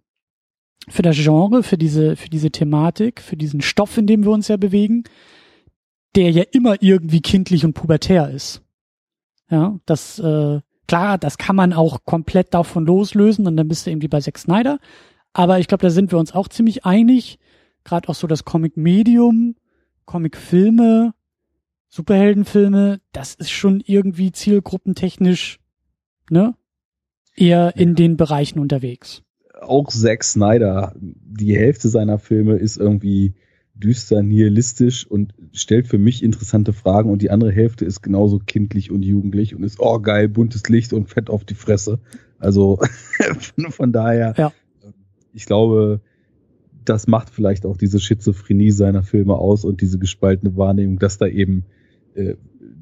[0.88, 4.48] für das Genre, für diese, für diese Thematik, für diesen Stoff, in dem wir uns
[4.48, 5.04] ja bewegen,
[6.14, 8.62] der ja immer irgendwie kindlich und pubertär ist.
[9.50, 13.90] Ja, das, äh, klar, das kann man auch komplett davon loslösen und dann bist du
[13.90, 14.78] irgendwie bei Zack Snyder.
[15.32, 17.38] Aber ich glaube, da sind wir uns auch ziemlich einig.
[17.84, 19.56] Gerade auch so das Comic-Medium,
[20.06, 21.12] Comic-Filme,
[21.88, 25.60] Superheldenfilme, das ist schon irgendwie zielgruppentechnisch,
[26.30, 26.54] ne?
[27.36, 27.94] Eher in Ja.
[27.94, 29.22] den Bereichen unterwegs.
[29.60, 33.34] Auch Zack Snyder, die Hälfte seiner Filme ist irgendwie
[33.74, 38.90] düster, nihilistisch und stellt für mich interessante Fragen und die andere Hälfte ist genauso kindlich
[38.90, 41.98] und jugendlich und ist, oh geil, buntes Licht und fett auf die Fresse.
[42.38, 42.78] Also
[43.70, 44.52] von, daher, Ja.
[45.32, 46.00] ich glaube,
[46.84, 51.26] das macht vielleicht auch diese Schizophrenie seiner Filme aus und diese gespaltene Wahrnehmung, dass da
[51.26, 51.64] eben
[52.14, 52.34] äh,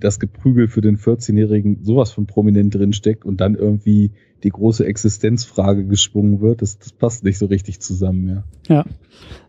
[0.03, 5.86] das Geprügel für den 14-Jährigen sowas von prominent drinsteckt und dann irgendwie die große Existenzfrage
[5.86, 6.62] geschwungen wird.
[6.62, 8.44] Das, das passt nicht so richtig zusammen, ja.
[8.68, 8.84] Ja.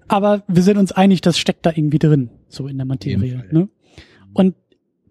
[0.08, 3.46] Aber wir sind uns einig, das steckt da irgendwie drin, so in der Materie.
[3.52, 3.70] Ne?
[4.34, 4.56] Und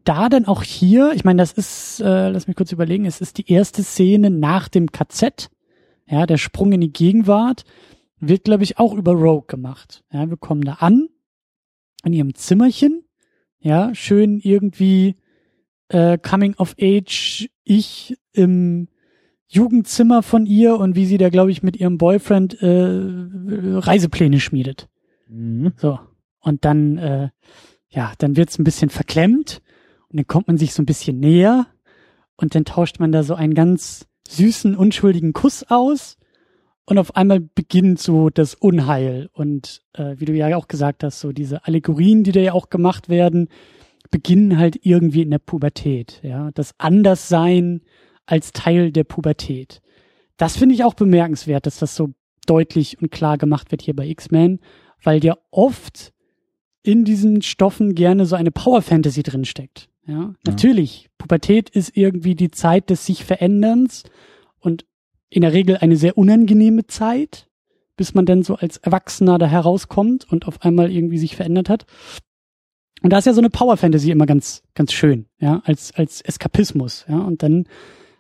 [0.05, 3.38] da dann auch hier, ich meine, das ist, äh, lass mich kurz überlegen, es ist
[3.38, 5.51] die erste Szene nach dem KZ,
[6.07, 7.64] ja, der Sprung in die Gegenwart,
[8.18, 10.05] wird, glaube ich, auch über Rogue gemacht.
[10.12, 11.09] Ja, wir kommen da an,
[12.05, 13.05] in ihrem Zimmerchen,
[13.61, 15.16] ja, schön irgendwie
[15.93, 18.88] äh, Coming of Age, ich im
[19.47, 24.88] Jugendzimmer von ihr und wie sie da, glaube ich, mit ihrem Boyfriend äh, Reisepläne schmiedet.
[25.28, 25.72] Mhm.
[25.76, 25.99] So.
[26.40, 27.28] Und dann, äh,
[27.90, 29.61] ja, dann wird's ein bisschen verklemmt
[30.09, 31.66] und dann kommt man sich so ein bisschen näher
[32.36, 36.16] und dann tauscht man da so einen ganz süßen, unschuldigen Kuss aus
[36.86, 41.20] und auf einmal beginnt so das Unheil und äh, wie du ja auch gesagt hast,
[41.20, 43.49] so diese Allegorien, die da ja auch gemacht werden,
[44.12, 47.80] beginnen halt irgendwie in der Pubertät, ja, das Anderssein
[48.26, 49.80] als Teil der Pubertät.
[50.36, 52.10] Das finde ich auch bemerkenswert, dass das so
[52.46, 54.60] deutlich und klar gemacht wird hier bei X-Men,
[55.02, 56.12] weil ja oft
[56.84, 59.88] in diesen Stoffen gerne so eine Power Fantasy drinsteckt.
[60.06, 61.08] Ja, ja, natürlich.
[61.16, 64.04] Pubertät ist irgendwie die Zeit des sich Veränderns
[64.58, 64.84] und
[65.30, 67.48] in der Regel eine sehr unangenehme Zeit,
[67.96, 71.86] bis man dann so als Erwachsener da herauskommt und auf einmal irgendwie sich verändert hat.
[73.03, 76.20] Und da ist ja so eine Power Fantasy immer ganz, ganz schön, ja, als, als
[76.20, 77.18] Eskapismus, ja.
[77.18, 77.66] Und dann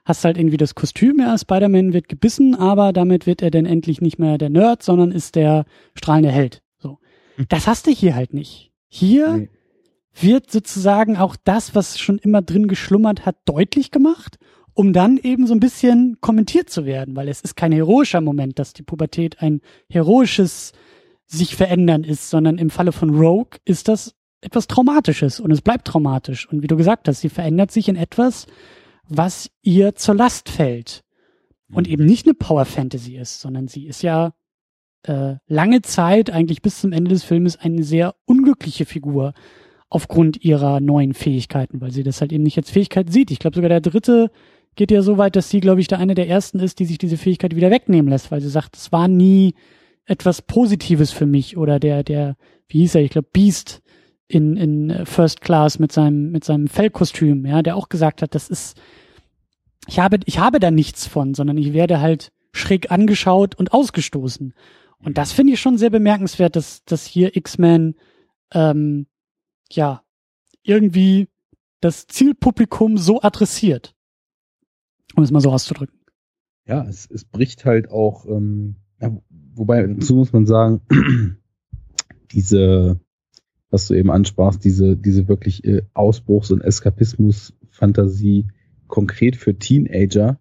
[0.04, 3.66] hast du halt irgendwie das Kostüm, ja, Spider-Man wird gebissen, aber damit wird er dann
[3.66, 5.64] endlich nicht mehr der Nerd, sondern ist der
[5.94, 6.62] strahlende Held.
[6.78, 6.98] So.
[7.36, 7.46] Hm.
[7.48, 8.72] Das hast du hier halt nicht.
[8.88, 9.48] Hier nee
[10.14, 14.38] wird sozusagen auch das, was schon immer drin geschlummert hat, deutlich gemacht,
[14.74, 18.58] um dann eben so ein bisschen kommentiert zu werden, weil es ist kein heroischer Moment,
[18.58, 20.72] dass die Pubertät ein heroisches
[21.26, 25.86] sich verändern ist, sondern im Falle von Rogue ist das etwas Traumatisches und es bleibt
[25.86, 26.48] traumatisch.
[26.48, 28.46] Und wie du gesagt hast, sie verändert sich in etwas,
[29.08, 31.02] was ihr zur Last fällt.
[31.72, 34.34] Und eben nicht eine Power Fantasy ist, sondern sie ist ja
[35.04, 39.32] äh, lange Zeit, eigentlich bis zum Ende des Filmes, eine sehr unglückliche Figur
[39.88, 43.30] aufgrund ihrer neuen Fähigkeiten, weil sie das halt eben nicht als Fähigkeit sieht.
[43.30, 44.30] Ich glaube sogar der dritte
[44.74, 46.98] geht ja so weit, dass sie, glaube ich, der eine der ersten ist, die sich
[46.98, 49.54] diese Fähigkeit wieder wegnehmen lässt, weil sie sagt, es war nie
[50.06, 52.36] etwas Positives für mich oder der, der,
[52.68, 53.82] wie hieß er, ich glaube, Beast
[54.28, 58.48] in, in First Class mit seinem, mit seinem Fellkostüm, ja, der auch gesagt hat, das
[58.48, 58.80] ist,
[59.86, 64.54] ich habe, ich habe da nichts von, sondern ich werde halt schräg angeschaut und ausgestoßen.
[64.98, 67.96] Und das finde ich schon sehr bemerkenswert, dass, dass hier X-Men
[68.52, 69.06] ähm,
[69.70, 70.02] ja,
[70.62, 71.28] irgendwie
[71.80, 73.94] das Zielpublikum so adressiert.
[75.14, 75.98] Um es mal so auszudrücken.
[76.66, 79.14] Ja, es, es bricht halt auch, ähm, ja,
[79.54, 80.80] wobei dazu muss man sagen,
[82.32, 83.00] diese,
[83.72, 88.46] was du eben ansprachst, diese, diese wirklich äh, Ausbruchs- und Eskapismus-Fantasie
[88.86, 90.38] konkret für Teenager.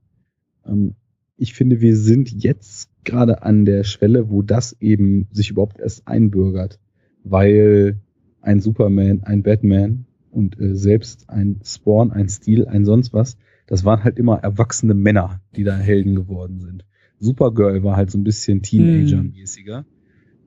[0.65, 0.95] Ähm,
[1.37, 6.07] ich finde, wir sind jetzt gerade an der Schwelle, wo das eben sich überhaupt erst
[6.07, 6.79] einbürgert,
[7.23, 8.01] weil
[8.41, 13.85] ein Superman, ein Batman und äh, selbst ein Spawn, ein Steel, ein sonst was, das
[13.85, 16.83] waren halt immer erwachsene Männer, die da Helden geworden sind.
[17.17, 19.77] Supergirl war halt so ein bisschen Teenager-mäßiger.
[19.77, 19.85] Hm.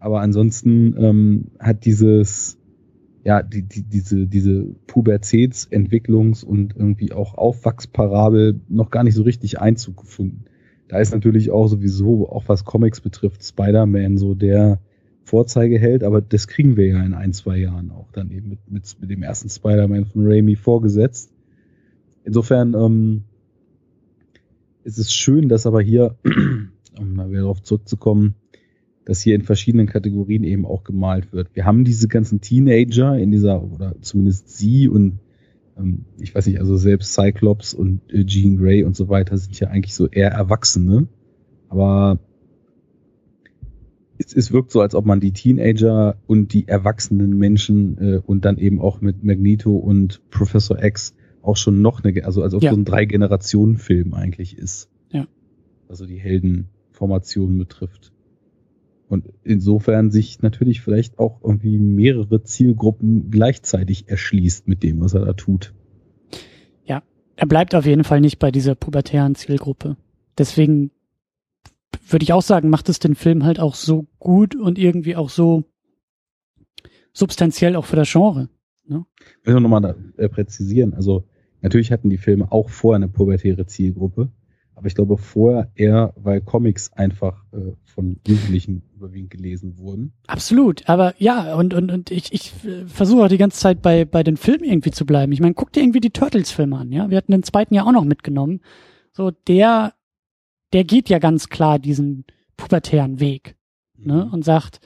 [0.01, 2.59] Aber ansonsten ähm, hat dieses,
[3.25, 9.61] ja, die, die, diese, diese Pubertätsentwicklungs- und irgendwie auch Aufwachsparabel noch gar nicht so richtig
[9.61, 10.45] Einzug gefunden.
[10.89, 14.79] Da ist natürlich auch sowieso, auch was Comics betrifft, Spider-Man so der
[15.25, 18.97] Vorzeigeheld, aber das kriegen wir ja in ein, zwei Jahren auch dann eben mit, mit,
[19.01, 21.33] mit dem ersten Spider-Man von Raimi vorgesetzt.
[22.25, 23.25] Insofern ähm,
[24.85, 26.17] ist es schön, dass aber hier,
[27.01, 28.35] um mal wieder darauf zurückzukommen,
[29.05, 31.49] dass hier in verschiedenen Kategorien eben auch gemalt wird.
[31.55, 35.19] Wir haben diese ganzen Teenager in dieser, oder zumindest sie und
[35.77, 39.59] ähm, ich weiß nicht, also selbst Cyclops und äh, Jean Grey und so weiter sind
[39.59, 41.09] ja eigentlich so eher Erwachsene.
[41.69, 42.19] Aber
[44.19, 48.45] es, es wirkt so, als ob man die Teenager und die erwachsenen Menschen äh, und
[48.45, 52.63] dann eben auch mit Magneto und Professor X auch schon noch eine, also als ob
[52.63, 52.71] ja.
[52.71, 54.89] so ein Drei-Generationen-Film eigentlich ist.
[55.11, 55.27] Ja.
[55.89, 58.13] Also die Heldenformation betrifft.
[59.15, 65.25] Und insofern sich natürlich vielleicht auch irgendwie mehrere Zielgruppen gleichzeitig erschließt mit dem, was er
[65.25, 65.73] da tut.
[66.85, 67.05] Ja,
[67.37, 69.97] er bleibt auf jeden Fall nicht bei dieser pubertären Zielgruppe.
[70.37, 70.91] Deswegen
[72.09, 75.31] würde ich auch sagen, macht es den Film halt auch so gut und irgendwie auch
[75.31, 75.63] so
[77.13, 78.49] substanziell auch für das Genre.
[78.85, 79.07] Ne?
[79.43, 80.93] Ich will nochmal äh, präzisieren.
[80.93, 81.23] Also
[81.61, 84.33] natürlich hatten die Filme auch vorher eine pubertäre Zielgruppe,
[84.75, 90.13] aber ich glaube vorher eher, weil Comics einfach äh, von Jugendlichen überwiegend gelesen wurden.
[90.27, 94.05] Absolut, aber ja, und, und, und ich, ich äh, versuche auch die ganze Zeit bei,
[94.05, 95.33] bei den Filmen irgendwie zu bleiben.
[95.33, 97.11] Ich meine, guck dir irgendwie die Turtles-Filme an, ja.
[97.11, 98.61] Wir hatten den zweiten ja auch noch mitgenommen.
[99.13, 99.95] So, der
[100.73, 102.25] der geht ja ganz klar diesen
[102.57, 103.55] pubertären Weg
[103.97, 104.25] ne?
[104.27, 104.33] Mhm.
[104.33, 104.81] und sagt,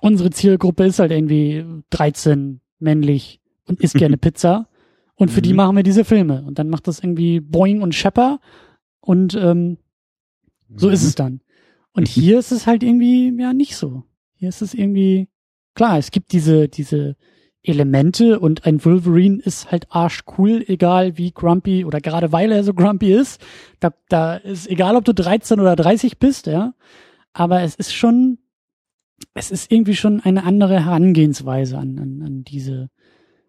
[0.00, 4.68] unsere Zielgruppe ist halt irgendwie 13, männlich und isst gerne Pizza.
[5.14, 5.44] Und für Mhm.
[5.44, 6.42] die machen wir diese Filme.
[6.44, 8.40] Und dann macht das irgendwie Boeing und Shepard
[9.04, 9.78] und ähm,
[10.74, 11.40] so ist es dann.
[11.92, 12.20] Und Mhm.
[12.20, 14.04] hier ist es halt irgendwie ja nicht so.
[14.34, 15.28] Hier ist es irgendwie
[15.74, 17.16] klar, es gibt diese diese
[17.62, 22.74] Elemente und ein Wolverine ist halt arschcool, egal wie grumpy oder gerade weil er so
[22.74, 23.40] grumpy ist.
[23.80, 26.74] Da, da ist egal, ob du 13 oder 30 bist, ja.
[27.32, 28.38] Aber es ist schon,
[29.32, 32.90] es ist irgendwie schon eine andere Herangehensweise an, an, an diese,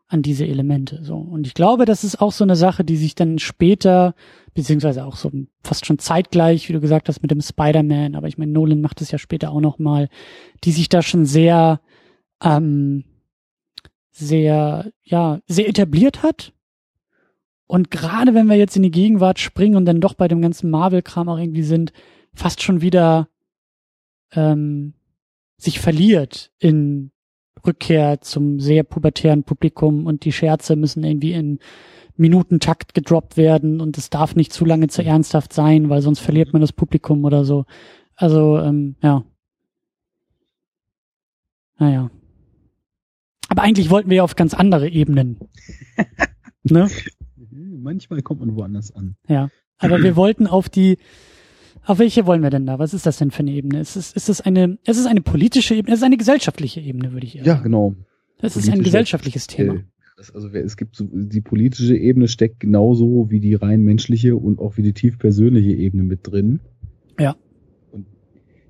[0.08, 1.03] an diese Elemente.
[1.03, 1.16] So.
[1.16, 4.14] Und ich glaube, das ist auch so eine Sache, die sich dann später,
[4.53, 5.32] beziehungsweise auch so
[5.64, 9.01] fast schon zeitgleich, wie du gesagt hast, mit dem Spider-Man, aber ich meine, Nolan macht
[9.01, 10.10] es ja später auch noch mal,
[10.64, 11.82] die sich da schon sehr,
[12.43, 13.03] ähm,
[14.12, 16.53] sehr, ja, sehr etabliert hat.
[17.68, 20.70] Und gerade wenn wir jetzt in die Gegenwart springen und dann doch bei dem ganzen
[20.70, 21.93] Marvel-Kram auch irgendwie sind,
[22.36, 23.28] fast schon wieder
[24.34, 24.93] ähm,
[25.58, 27.12] sich verliert in
[27.66, 31.59] Rückkehr zum sehr pubertären Publikum und die Scherze müssen irgendwie in
[32.18, 36.53] Minutentakt gedroppt werden und es darf nicht zu lange zu ernsthaft sein, weil sonst verliert
[36.53, 37.66] man das Publikum oder so.
[38.16, 39.24] Also, ähm, ja.
[41.78, 42.09] Naja.
[43.49, 45.39] Aber eigentlich wollten wir ja auf ganz andere Ebenen.
[46.63, 46.89] ne?
[47.51, 49.16] Manchmal kommt man woanders an.
[49.28, 49.49] Ja.
[49.78, 50.97] Aber wir wollten auf die,
[51.86, 52.79] auf welche wollen wir denn da?
[52.79, 53.79] Was ist das denn für eine Ebene?
[53.79, 57.13] Ist es, ist es eine, es ist eine politische Ebene, es ist eine gesellschaftliche Ebene,
[57.13, 57.63] würde ich eher Ja, sagen.
[57.63, 57.95] genau.
[58.41, 59.81] Es ist ein gesellschaftliches Thema.
[60.17, 64.59] Das, also es gibt so, die politische Ebene steckt genauso wie die rein menschliche und
[64.59, 66.59] auch wie die tief persönliche Ebene mit drin.
[67.19, 67.36] Ja.
[67.91, 68.05] Und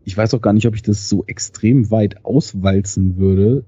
[0.03, 3.65] ich weiß auch gar nicht, ob ich das so extrem weit auswalzen würde,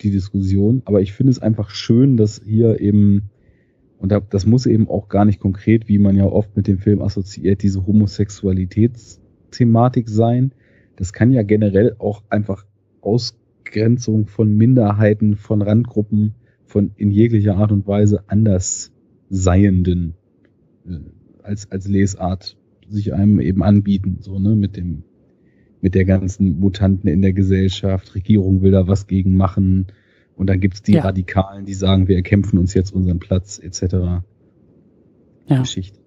[0.00, 3.30] die Diskussion, aber ich finde es einfach schön, dass hier eben,
[3.98, 6.78] und da, das muss eben auch gar nicht konkret, wie man ja oft mit dem
[6.78, 10.52] Film assoziiert, diese Homosexualitätsthematik sein.
[10.96, 12.66] Das kann ja generell auch einfach
[13.00, 16.34] Ausgrenzung von Minderheiten, von Randgruppen,
[16.66, 18.92] von in jeglicher Art und Weise anders
[19.30, 20.14] Seienden
[20.86, 20.98] äh,
[21.42, 22.56] als, als Lesart
[22.88, 25.02] sich einem eben anbieten, so, ne, mit dem,
[25.80, 29.86] mit der ganzen Mutanten in der Gesellschaft, Regierung will da was gegen machen,
[30.36, 31.02] und dann gibt's die Ja.
[31.02, 33.82] Radikalen, die sagen, wir erkämpfen uns jetzt unseren Platz, etc.
[35.48, 35.60] Ja.
[35.60, 35.98] Geschichte.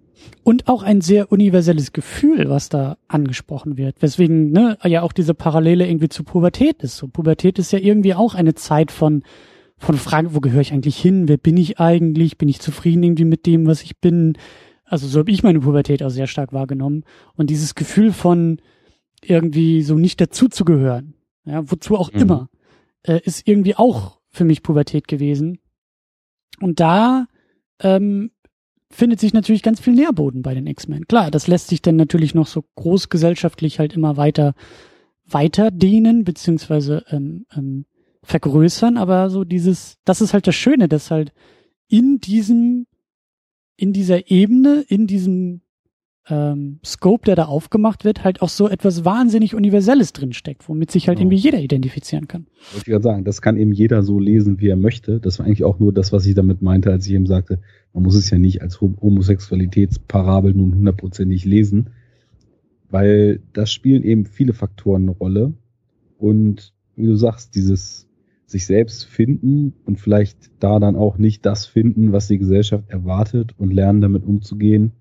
[0.44, 4.02] Und auch ein sehr universelles Gefühl, was da angesprochen wird.
[4.02, 6.98] Weswegen, ne, ja auch diese Parallele irgendwie zu Pubertät ist.
[6.98, 9.24] So, Pubertät ist ja irgendwie auch eine Zeit von,
[9.78, 11.28] von Fragen, wo gehöre ich eigentlich hin?
[11.28, 12.38] Wer bin ich eigentlich?
[12.38, 14.38] Bin ich zufrieden irgendwie mit dem, was ich bin?
[14.86, 17.04] Also so habe ich meine Pubertät auch sehr stark wahrgenommen.
[17.36, 18.60] Und dieses Gefühl von
[19.24, 21.14] irgendwie so nicht dazuzugehören,
[21.46, 22.20] ja, wozu auch Mhm.
[22.20, 22.50] immer,
[23.04, 25.60] äh, ist irgendwie auch für mich Pubertät gewesen.
[26.62, 27.28] Und da
[27.82, 28.32] ähm,
[28.90, 31.08] findet sich natürlich ganz viel Nährboden bei den X-Men.
[31.08, 34.54] Klar, das lässt sich dann natürlich noch so großgesellschaftlich halt immer weiter
[35.30, 37.86] weiter dehnen, beziehungsweise ähm, ähm,
[38.24, 41.34] vergrößern, aber so dieses, das ist halt das Schöne, dass halt
[41.88, 42.88] in diesem,
[43.76, 45.62] in dieser Ebene, in diesem
[46.30, 51.08] ähm, Scope, der da aufgemacht wird, halt auch so etwas wahnsinnig Universelles drinsteckt, womit sich
[51.08, 51.30] halt Genau.
[51.32, 52.48] irgendwie jeder identifizieren kann.
[52.74, 55.20] Wollte ich gerade sagen, das kann eben jeder so lesen, wie er möchte.
[55.20, 57.60] Das war eigentlich auch nur das, was ich damit meinte, als ich eben sagte,
[57.94, 61.92] man muss es ja nicht als Hom- Homosexualitätsparabel nun hundertprozentig lesen,
[62.90, 65.54] weil das spielen eben viele Faktoren eine Rolle.
[66.18, 68.08] Und wie du sagst, dieses
[68.46, 73.54] sich selbst finden und vielleicht da dann auch nicht das finden, was die Gesellschaft erwartet
[73.58, 74.94] und lernen damit umzugehen,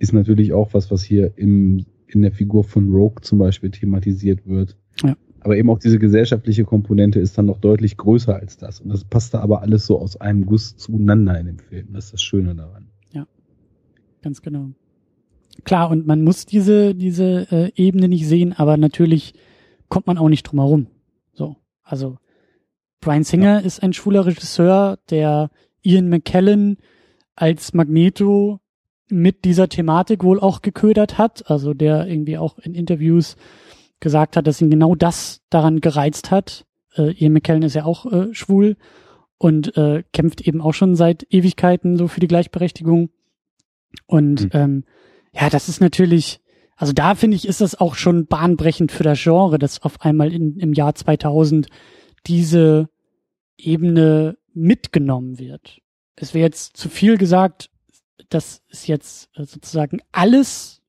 [0.00, 4.44] ist natürlich auch was, was hier im, in der Figur von Rogue zum Beispiel thematisiert
[4.46, 4.76] wird.
[5.04, 5.16] Ja.
[5.42, 8.80] Aber eben auch diese gesellschaftliche Komponente ist dann noch deutlich größer als das.
[8.80, 11.92] Und das passt da aber alles so aus einem Guss zueinander in dem Film.
[11.92, 12.88] Das ist das Schöne daran.
[14.22, 14.70] Ganz genau.
[15.64, 19.34] Klar, und man muss diese, diese äh, Ebene nicht sehen, aber natürlich
[19.88, 20.86] kommt man auch nicht drum herum.
[21.32, 21.56] So.
[21.82, 22.18] Also,
[23.00, 25.50] Brian Singer ist ein schwuler Regisseur, der
[25.82, 26.76] Ian McKellen
[27.34, 28.60] als Magneto
[29.10, 31.50] mit dieser Thematik wohl auch geködert hat.
[31.50, 33.36] Also, der irgendwie auch in Interviews
[34.00, 36.64] gesagt hat, dass ihn genau das daran gereizt hat.
[36.96, 38.76] Äh, Ian McKellen ist ja auch äh, schwul
[39.38, 43.10] und äh, kämpft eben auch schon seit Ewigkeiten so für die Gleichberechtigung.
[44.06, 44.50] Und Mhm.
[44.52, 44.84] ähm,
[45.32, 46.40] ja, das ist natürlich,
[46.76, 50.32] also da finde ich, ist das auch schon bahnbrechend für das Genre, dass auf einmal
[50.32, 51.68] in, im Jahr 2000
[52.26, 52.88] diese
[53.56, 55.78] Ebene mitgenommen wird.
[56.16, 57.70] Es wäre jetzt zu viel gesagt,
[58.28, 60.82] das ist jetzt äh, sozusagen alles,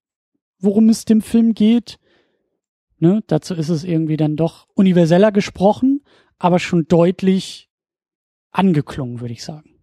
[0.59, 1.97] worum es dem Film geht.
[2.99, 3.23] Ne?
[3.27, 6.01] Dazu ist es irgendwie dann doch universeller gesprochen,
[6.37, 7.69] aber schon deutlich
[8.51, 9.79] angeklungen, würde ich sagen.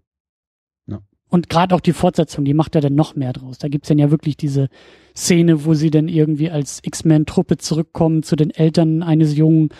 [0.86, 1.00] Ja.
[1.28, 3.58] Und gerade auch die Fortsetzung, die macht ja dann noch mehr draus.
[3.58, 4.68] Da gibt's dann ja wirklich diese
[5.16, 9.70] Szene, wo sie dann irgendwie als X-Men-Truppe zurückkommen zu den Eltern eines Jungen,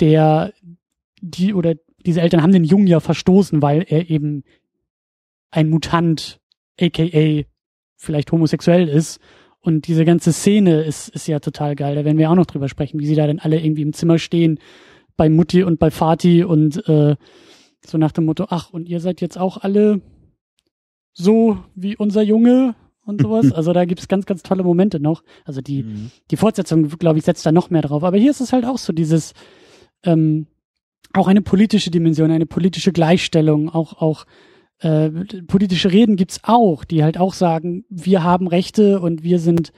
[0.00, 0.52] der
[1.20, 4.42] die oder diese Eltern haben den Jungen ja verstoßen, weil er eben
[5.50, 6.39] ein Mutant,
[6.80, 7.44] aka
[7.96, 9.20] vielleicht homosexuell ist.
[9.60, 11.94] Und diese ganze Szene ist, ist ja total geil.
[11.94, 14.18] Da werden wir auch noch drüber sprechen, wie sie da dann alle irgendwie im Zimmer
[14.18, 14.58] stehen,
[15.16, 17.16] bei Mutti und bei Vati und äh,
[17.84, 20.00] so nach dem Motto, ach, und ihr seid jetzt auch alle
[21.12, 22.74] so wie unser Junge
[23.04, 23.52] und sowas.
[23.54, 25.22] Also da gibt's ganz, ganz tolle Momente noch.
[25.44, 26.10] Also die, mhm.
[26.30, 28.02] die Fortsetzung, glaube ich, setzt da noch mehr drauf.
[28.02, 29.34] Aber hier ist es halt auch so dieses,
[30.04, 30.46] ähm,
[31.12, 34.24] auch eine politische Dimension, eine politische Gleichstellung, auch, auch
[34.80, 35.10] äh,
[35.46, 39.72] politische Reden gibt's auch, die halt auch sagen, wir haben Rechte und wir sind,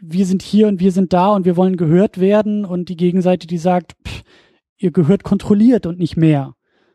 [0.00, 3.46] wir sind hier und wir sind da und wir wollen gehört werden und die Gegenseite,
[3.46, 4.24] die sagt, pff,
[4.78, 6.54] ihr gehört kontrolliert und nicht mehr.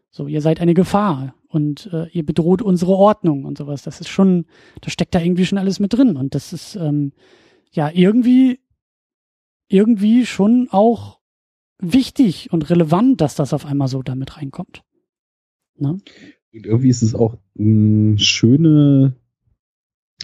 [0.09, 3.83] So, ihr seid eine Gefahr und äh, ihr bedroht unsere Ordnung und sowas.
[3.83, 4.45] Das ist schon,
[4.81, 7.13] da steckt da irgendwie schon alles mit drin und das ist ähm,
[7.71, 8.59] ja irgendwie
[9.69, 11.19] irgendwie schon auch
[11.77, 14.83] wichtig und relevant, dass das auf einmal so damit reinkommt.
[15.77, 15.97] Ne?
[16.53, 19.15] Und irgendwie ist es auch eine schöne,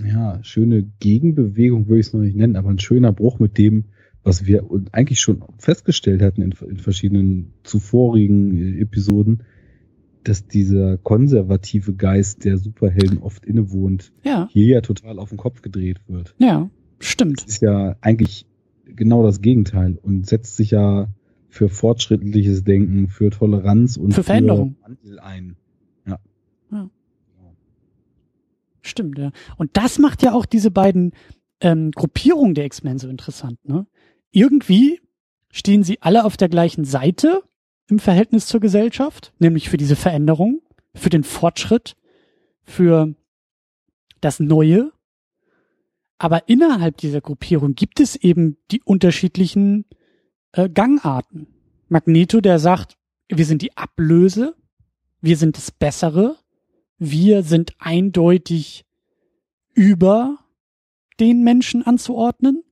[0.06, 3.86] ja, schöne Gegenbewegung, würde ich es noch nicht nennen, aber ein schöner Bruch mit dem,
[4.24, 9.44] was wir eigentlich schon festgestellt hatten in, in verschiedenen zuvorigen Episoden,
[10.24, 14.50] dass dieser konservative Geist der Superhelden oft innewohnt, ja.
[14.52, 16.36] hier ja total auf den Kopf gedreht wird.
[16.38, 16.70] Ja,
[17.00, 17.44] stimmt.
[17.44, 18.46] Das ist ja eigentlich
[18.84, 21.08] genau das Gegenteil und setzt sich ja
[21.50, 25.56] für fortschrittliches Denken, für Toleranz und für Veränderung für Wandel ein.
[26.06, 26.20] Ja.
[26.72, 26.90] ja.
[28.88, 29.32] Stimmt, ja.
[29.58, 31.12] Und das macht ja auch diese beiden
[31.60, 33.86] ähm, Gruppierungen der X-Men so interessant, ne?
[34.32, 35.02] Irgendwie
[35.52, 37.42] stehen sie alle auf der gleichen Seite
[37.90, 40.62] im Verhältnis zur Gesellschaft, nämlich für diese Veränderung,
[40.94, 41.96] für den Fortschritt,
[42.64, 43.16] für
[44.22, 44.92] das Neue.
[46.18, 49.86] Aber innerhalb dieser Gruppierung gibt es eben die unterschiedlichen
[50.52, 51.48] äh, Gangarten.
[51.90, 52.98] Magneto, der sagt,
[53.30, 54.56] wir sind die Ablöse,
[55.22, 56.38] wir sind das Bessere,
[56.98, 58.86] wir sind eindeutig
[59.74, 60.38] über
[61.20, 62.64] den Menschen anzuordnen.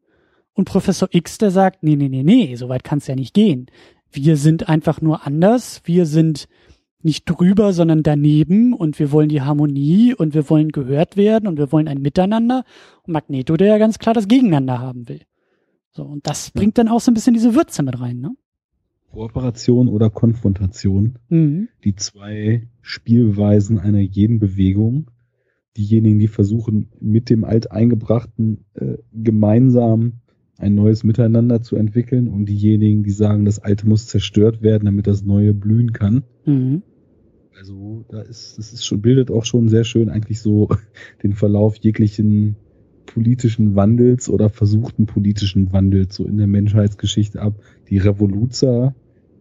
[0.53, 3.33] Und Professor X, der sagt, nee, nee, nee, nee, so weit kann es ja nicht
[3.33, 3.67] gehen.
[4.11, 6.47] Wir sind einfach nur anders, wir sind
[7.01, 11.57] nicht drüber, sondern daneben und wir wollen die Harmonie und wir wollen gehört werden und
[11.57, 12.63] wir wollen ein Miteinander.
[13.03, 15.21] Und Magneto, der ja ganz klar das Gegeneinander haben will.
[15.91, 18.35] So, und das bringt dann auch so ein bisschen diese Würze mit rein, ne?
[19.15, 21.19] Kooperation oder Konfrontation.
[21.29, 21.69] Mhm.
[21.85, 25.09] Die zwei Spielweisen einer jeden Bewegung.
[25.77, 30.19] Diejenigen, die versuchen, mit dem Alteingebrachten äh, gemeinsam
[30.57, 35.07] ein neues Miteinander zu entwickeln und diejenigen, die sagen, das Alte muss zerstört werden, damit
[35.07, 36.23] das Neue blühen kann.
[36.45, 36.83] Mhm.
[37.57, 40.67] Also da ist, das ist schon, bildet auch schon sehr schön eigentlich so
[41.23, 42.57] den Verlauf jeglichen
[43.05, 47.61] politischen Wandels oder versuchten politischen Wandels so in der Menschheitsgeschichte ab.
[47.89, 48.93] Die Revoluzer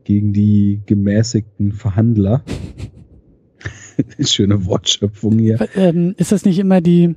[0.04, 2.44] gegen die gemäßigten Verhandler.
[4.20, 5.68] Schöne Wortschöpfung hier.
[5.74, 7.14] Ähm, ist das nicht immer die,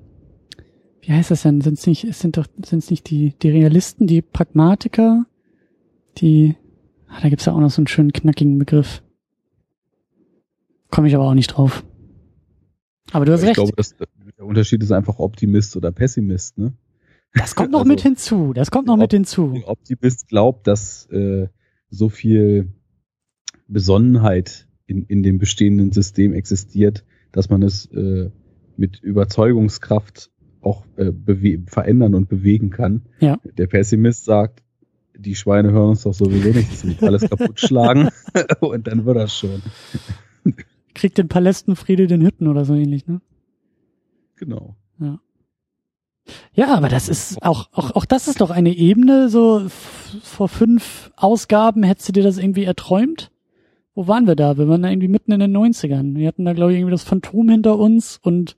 [1.02, 1.62] wie heißt das denn?
[1.62, 5.26] Sind es nicht, sind doch, sind es nicht die, die Realisten, die Pragmatiker,
[6.18, 6.56] die,
[7.08, 9.04] ah, da gibt's ja auch noch so einen schönen knackigen Begriff.
[10.90, 11.84] Komme ich aber auch nicht drauf.
[13.12, 13.58] Aber du hast ich recht.
[13.58, 16.74] Ich glaube, das, der Unterschied ist einfach Optimist oder Pessimist, ne?
[17.34, 18.54] Das kommt noch also, mit hinzu.
[18.54, 19.54] Das kommt noch mit hinzu.
[19.54, 21.48] Der Optimist glaubt, dass äh,
[21.90, 22.74] so viel
[23.68, 28.30] Besonnenheit in, in dem bestehenden System existiert, dass man es äh,
[28.78, 31.12] mit Überzeugungskraft auch äh,
[31.68, 33.04] verändern und bewegen kann.
[33.20, 33.38] Ja.
[33.58, 34.64] Der Pessimist sagt,
[35.18, 38.10] die Schweine hören uns doch sowieso nicht, das wird alles kaputt schlagen
[38.60, 39.62] und dann wird das schon.
[40.94, 43.22] Kriegt den Palästen Friede den Hütten oder so ähnlich, ne?
[44.36, 44.76] Genau.
[45.00, 45.20] Ja.
[46.54, 51.12] Ja, aber das ist auch, auch, auch das ist doch eine Ebene, so vor fünf
[51.16, 53.32] Ausgaben hättest du dir das irgendwie erträumt?
[53.98, 54.60] Wo waren wir da?
[54.60, 56.14] Wir waren da irgendwie mitten in den 90ern.
[56.18, 58.56] Wir hatten da, glaube ich, irgendwie das Phantom hinter uns und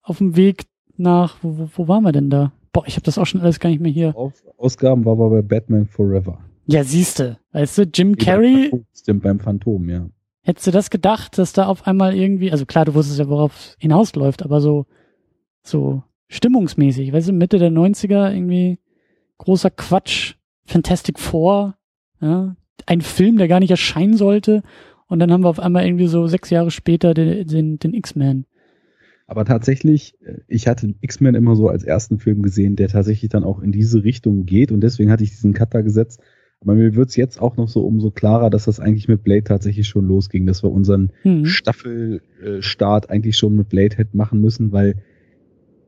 [0.00, 0.64] auf dem Weg
[0.96, 2.52] nach, wo, wo, wo waren wir denn da?
[2.72, 4.16] Boah, ich habe das auch schon alles gar nicht mehr hier.
[4.16, 6.38] Auf Ausgaben war wir bei Batman Forever.
[6.64, 7.36] Ja, siehste.
[7.52, 8.72] Weißt du, Jim Carrey.
[8.94, 10.08] Stimmt, beim Phantom, ja.
[10.40, 13.54] Hättest du das gedacht, dass da auf einmal irgendwie, also klar, du wusstest ja, worauf
[13.54, 14.86] es hinausläuft, aber so,
[15.62, 18.78] so stimmungsmäßig, weißt du, Mitte der 90er irgendwie
[19.36, 21.76] großer Quatsch, Fantastic Four,
[22.22, 22.56] ja,
[22.86, 24.62] ein Film, der gar nicht erscheinen sollte,
[25.12, 28.46] und dann haben wir auf einmal irgendwie so sechs Jahre später den, den, den X-Men.
[29.26, 33.44] Aber tatsächlich, äh, ich hatte X-Men immer so als ersten Film gesehen, der tatsächlich dann
[33.44, 36.22] auch in diese Richtung geht und deswegen hatte ich diesen Cutter gesetzt.
[36.60, 39.86] Aber mir wird's jetzt auch noch so umso klarer, dass das eigentlich mit Blade tatsächlich
[39.86, 41.44] schon losging, dass wir unseren mhm.
[41.44, 44.94] Staffelstart eigentlich schon mit Blade hätten machen müssen, weil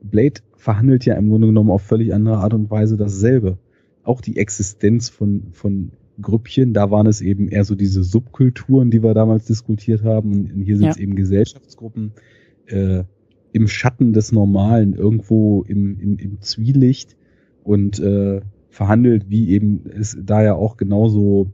[0.03, 3.57] Blade verhandelt ja im Grunde genommen auf völlig andere Art und Weise dasselbe.
[4.03, 5.91] Auch die Existenz von, von
[6.21, 10.51] Grüppchen, da waren es eben eher so diese Subkulturen, die wir damals diskutiert haben.
[10.51, 11.03] Und hier sind es ja.
[11.03, 12.13] eben Gesellschaftsgruppen.
[12.67, 13.03] Äh,
[13.51, 17.15] im Schatten des Normalen, irgendwo im, im, im Zwielicht
[17.63, 21.47] und äh, verhandelt, wie eben es da ja auch genauso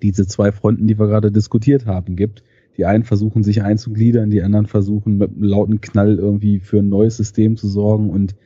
[0.00, 2.44] diese zwei Fronten, die wir gerade diskutiert haben, gibt.
[2.76, 6.88] Die einen versuchen sich einzugliedern, die anderen versuchen mit einem lauten Knall irgendwie für ein
[6.88, 8.36] neues System zu sorgen und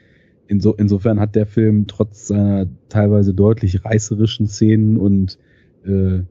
[0.48, 5.38] inso, insofern hat der Film trotz seiner teilweise deutlich reißerischen Szenen und
[5.84, 6.22] äh,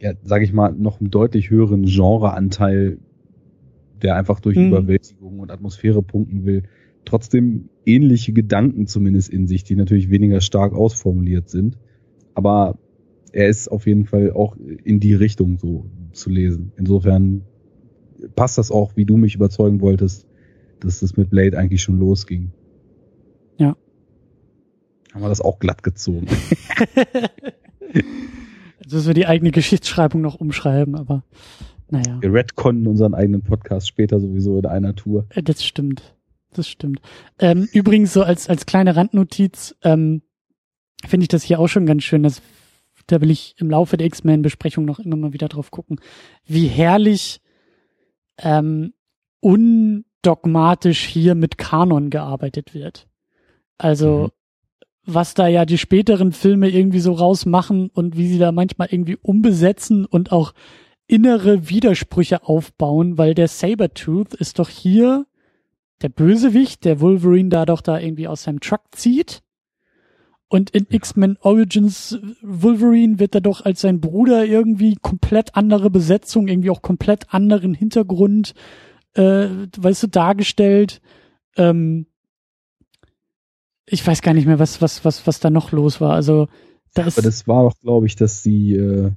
[0.00, 2.98] ja, sage ich mal, noch einen deutlich höheren Genreanteil,
[4.02, 4.68] der einfach durch mhm.
[4.68, 6.62] Überwältigung und Atmosphäre punkten will,
[7.04, 11.78] trotzdem ähnliche Gedanken zumindest in sich, die natürlich weniger stark ausformuliert sind.
[12.34, 12.78] Aber
[13.32, 16.72] er ist auf jeden Fall auch in die Richtung so zu lesen.
[16.76, 17.42] Insofern
[18.34, 20.26] passt das auch, wie du mich überzeugen wolltest,
[20.80, 22.52] dass es mit Blade eigentlich schon losging.
[23.60, 23.76] Ja.
[25.12, 26.26] Haben wir das auch glatt gezogen.
[28.80, 31.24] Jetzt müssen wir die eigene Geschichtsschreibung noch umschreiben, aber
[31.90, 32.18] naja.
[32.20, 35.26] Wir retconnen unseren eigenen Podcast später sowieso in einer Tour.
[35.30, 36.16] Äh, das stimmt.
[36.52, 37.00] Das stimmt.
[37.38, 40.22] Ähm, übrigens so als, als kleine Randnotiz, ähm,
[41.06, 42.22] finde ich das hier auch schon ganz schön.
[42.22, 42.40] dass
[43.06, 46.00] da will ich im Laufe der X-Men-Besprechung noch immer mal wieder drauf gucken,
[46.46, 47.40] wie herrlich
[48.38, 48.94] ähm,
[49.40, 53.09] undogmatisch hier mit Kanon gearbeitet wird.
[53.80, 54.30] Also,
[55.06, 55.14] mhm.
[55.14, 59.16] was da ja die späteren Filme irgendwie so rausmachen und wie sie da manchmal irgendwie
[59.20, 60.52] umbesetzen und auch
[61.06, 65.26] innere Widersprüche aufbauen, weil der Sabertooth ist doch hier
[66.02, 69.42] der Bösewicht, der Wolverine da doch da irgendwie aus seinem Truck zieht.
[70.48, 70.96] Und in ja.
[70.96, 76.82] X-Men Origins Wolverine wird er doch als sein Bruder irgendwie komplett andere Besetzung, irgendwie auch
[76.82, 78.54] komplett anderen Hintergrund,
[79.14, 81.00] äh, weißt du, dargestellt.
[81.56, 82.06] Ähm,
[83.90, 86.14] ich weiß gar nicht mehr, was, was, was, was da noch los war.
[86.14, 86.48] Also,
[86.94, 87.18] da ist.
[87.18, 89.10] Aber das war doch, glaube ich, dass sie äh,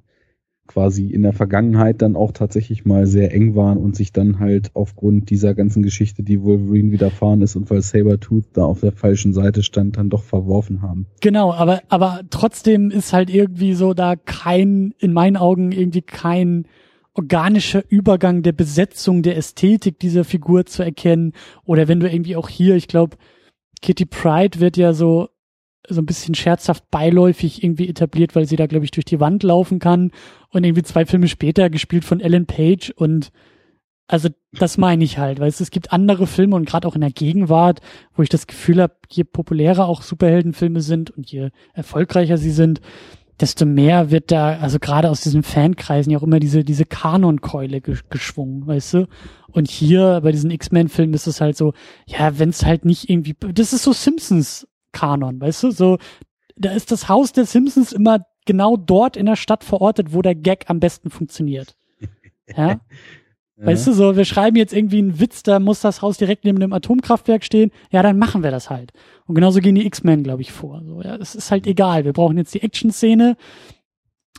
[0.67, 4.71] quasi in der Vergangenheit dann auch tatsächlich mal sehr eng waren und sich dann halt
[4.73, 9.33] aufgrund dieser ganzen Geschichte, die Wolverine widerfahren ist und weil Sabertooth da auf der falschen
[9.33, 11.07] Seite stand, dann doch verworfen haben.
[11.21, 16.65] Genau, aber, aber trotzdem ist halt irgendwie so da kein, in meinen Augen irgendwie kein
[17.13, 21.33] organischer Übergang der Besetzung, der Ästhetik dieser Figur zu erkennen.
[21.65, 23.17] Oder wenn du irgendwie auch hier, ich glaube,
[23.83, 25.29] Kitty Pride wird ja so
[25.89, 29.43] so ein bisschen scherzhaft beiläufig irgendwie etabliert, weil sie da, glaube ich, durch die Wand
[29.43, 30.11] laufen kann.
[30.49, 32.91] Und irgendwie zwei Filme später gespielt von Ellen Page.
[32.95, 33.31] Und
[34.07, 37.01] also das meine ich halt, weil es, es gibt andere Filme und gerade auch in
[37.01, 37.81] der Gegenwart,
[38.15, 42.79] wo ich das Gefühl habe, je populärer auch Superheldenfilme sind und je erfolgreicher sie sind,
[43.39, 47.81] desto mehr wird da, also gerade aus diesen Fankreisen ja auch immer diese, diese Kanonkeule
[47.81, 49.07] geschwungen, weißt du?
[49.51, 51.73] Und hier bei diesen X-Men-Filmen ist es halt so,
[52.05, 55.71] ja, wenn es halt nicht irgendwie, das ist so Simpsons Kanon, weißt du?
[55.71, 55.97] So,
[56.55, 60.35] da ist das Haus der Simpsons immer genau dort in der Stadt verortet, wo der
[60.35, 61.75] Gag am besten funktioniert.
[62.55, 62.79] Ja?
[63.63, 63.71] ja.
[63.71, 66.59] Weißt du, so, wir schreiben jetzt irgendwie einen Witz, da muss das Haus direkt neben
[66.59, 67.71] dem Atomkraftwerk stehen.
[67.91, 68.91] Ja, dann machen wir das halt.
[69.25, 70.81] Und genauso gehen die X-Men, glaube ich, vor.
[70.85, 72.03] So, ja, es ist halt egal.
[72.03, 73.37] Wir brauchen jetzt die Action-Szene.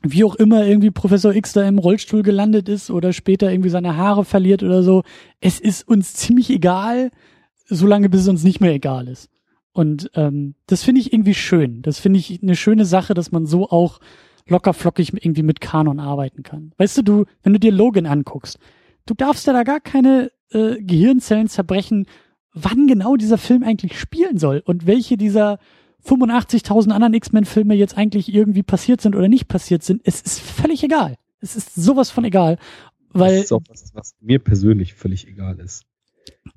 [0.02, 3.96] Wie auch immer irgendwie Professor X da im Rollstuhl gelandet ist oder später irgendwie seine
[3.96, 5.02] Haare verliert oder so.
[5.40, 7.10] Es ist uns ziemlich egal,
[7.66, 9.30] solange bis es uns nicht mehr egal ist.
[9.72, 11.80] Und ähm, das finde ich irgendwie schön.
[11.80, 13.98] Das finde ich eine schöne Sache, dass man so auch
[14.46, 16.72] locker flockig irgendwie mit Kanon arbeiten kann.
[16.76, 18.58] Weißt du, du, wenn du dir Logan anguckst,
[19.06, 22.06] du darfst ja da gar keine äh, Gehirnzellen zerbrechen,
[22.52, 25.58] wann genau dieser Film eigentlich spielen soll und welche dieser
[26.04, 30.02] 85.000 anderen X-Men-Filme jetzt eigentlich irgendwie passiert sind oder nicht passiert sind.
[30.04, 31.16] Es ist völlig egal.
[31.40, 32.58] Es ist sowas von egal.
[33.10, 35.86] Weil das ist auch was, was mir persönlich völlig egal ist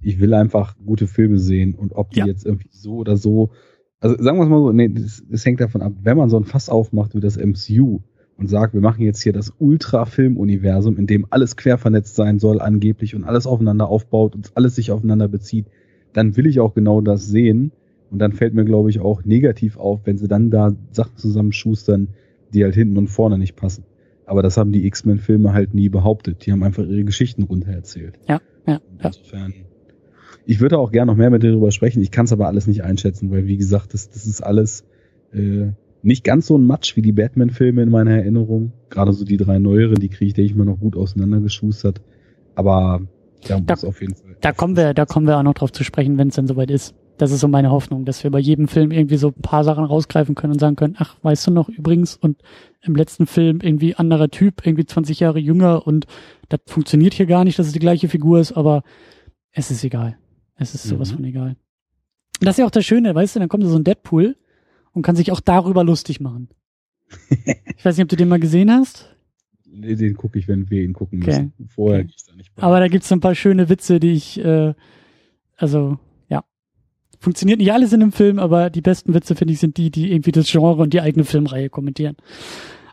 [0.01, 2.25] ich will einfach gute Filme sehen und ob die ja.
[2.25, 3.51] jetzt irgendwie so oder so,
[3.99, 6.37] also sagen wir es mal so, nee, das, das hängt davon ab, wenn man so
[6.37, 8.01] ein Fass aufmacht wie das MCU
[8.37, 12.61] und sagt, wir machen jetzt hier das Ultra-Film-Universum, in dem alles quer vernetzt sein soll
[12.61, 15.65] angeblich und alles aufeinander aufbaut und alles sich aufeinander bezieht,
[16.13, 17.71] dann will ich auch genau das sehen.
[18.09, 22.09] Und dann fällt mir, glaube ich, auch negativ auf, wenn sie dann da Sachen zusammenschustern,
[22.53, 23.83] die halt hinten und vorne nicht passen.
[24.25, 26.45] Aber das haben die X-Men-Filme halt nie behauptet.
[26.45, 28.19] Die haben einfach ihre Geschichten runtererzählt.
[28.27, 28.79] Ja, ja.
[29.03, 29.53] Insofern.
[30.45, 32.01] Ich würde auch gerne noch mehr mit dir darüber sprechen.
[32.01, 34.85] Ich kann es aber alles nicht einschätzen, weil wie gesagt, das, das ist alles
[35.33, 35.71] äh,
[36.03, 38.73] nicht ganz so ein Matsch wie die Batman-Filme in meiner Erinnerung.
[38.89, 42.01] Gerade so die drei neueren, die kriege ich, denke ich mal, noch gut auseinandergeschustert.
[42.55, 43.01] Aber
[43.45, 44.35] ja, da, auf jeden Fall.
[44.41, 46.71] Da kommen wir, da kommen wir auch noch drauf zu sprechen, wenn es dann soweit
[46.71, 46.95] ist.
[47.17, 49.83] Das ist so meine Hoffnung, dass wir bei jedem Film irgendwie so ein paar Sachen
[49.83, 52.41] rausgreifen können und sagen können, ach, weißt du noch übrigens, und
[52.81, 56.05] im letzten Film irgendwie anderer Typ, irgendwie 20 Jahre jünger und
[56.49, 58.83] das funktioniert hier gar nicht, dass es die gleiche Figur ist, aber
[59.51, 60.17] es ist egal.
[60.55, 61.15] Es ist sowas mhm.
[61.15, 61.55] von egal.
[62.39, 64.35] Und das ist ja auch das Schöne, weißt du, dann kommt so ein Deadpool
[64.97, 66.49] und kann sich auch darüber lustig machen.
[67.29, 69.15] ich weiß nicht, ob du den mal gesehen hast.
[69.65, 71.53] Nee, den gucke ich, wenn wir ihn gucken müssen.
[71.57, 71.69] Okay.
[71.69, 72.13] Vorher okay.
[72.15, 72.63] ich da nicht bei.
[72.63, 74.73] Aber da gibt's so ein paar schöne Witze, die ich, äh,
[75.55, 76.43] Also, ja.
[77.19, 80.11] Funktioniert nicht alles in einem Film, aber die besten Witze, finde ich, sind die, die
[80.11, 82.17] irgendwie das Genre und die eigene Filmreihe kommentieren.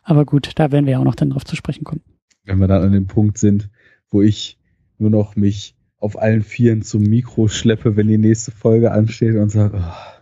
[0.02, 2.02] Aber gut, da werden wir ja auch noch dann drauf zu sprechen kommen.
[2.44, 3.70] Wenn wir dann an dem Punkt sind,
[4.10, 4.58] wo ich
[4.98, 9.48] nur noch mich auf allen Vieren zum Mikro schleppe, wenn die nächste Folge ansteht und
[9.48, 10.13] sage, oh,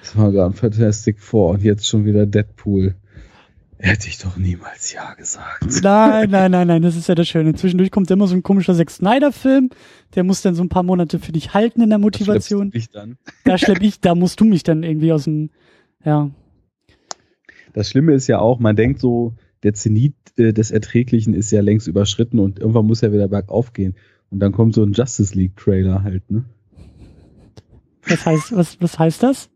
[0.00, 2.94] das war gerade Fantastic Four und jetzt schon wieder Deadpool.
[3.82, 5.82] Hätte ich doch niemals Ja gesagt.
[5.82, 7.54] Nein, nein, nein, nein, das ist ja das Schöne.
[7.54, 9.70] Zwischendurch kommt immer so ein komischer Zack Snyder-Film,
[10.14, 12.70] der muss dann so ein paar Monate für dich halten in der Motivation.
[12.72, 13.16] Da, dann.
[13.44, 15.48] da schlepp ich, da musst du mich dann irgendwie aus dem,
[16.04, 16.30] ja.
[17.72, 21.62] Das Schlimme ist ja auch, man denkt so, der Zenit äh, des Erträglichen ist ja
[21.62, 23.94] längst überschritten und irgendwann muss er wieder bergauf gehen.
[24.28, 26.44] Und dann kommt so ein Justice League Trailer halt, ne?
[28.06, 29.50] Was heißt, was, was heißt das?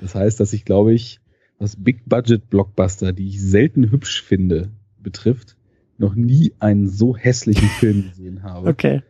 [0.00, 1.20] Das heißt, dass ich glaube ich,
[1.58, 5.56] was Big Budget Blockbuster, die ich selten hübsch finde, betrifft,
[5.98, 8.68] noch nie einen so hässlichen Film gesehen habe.
[8.68, 9.02] Okay.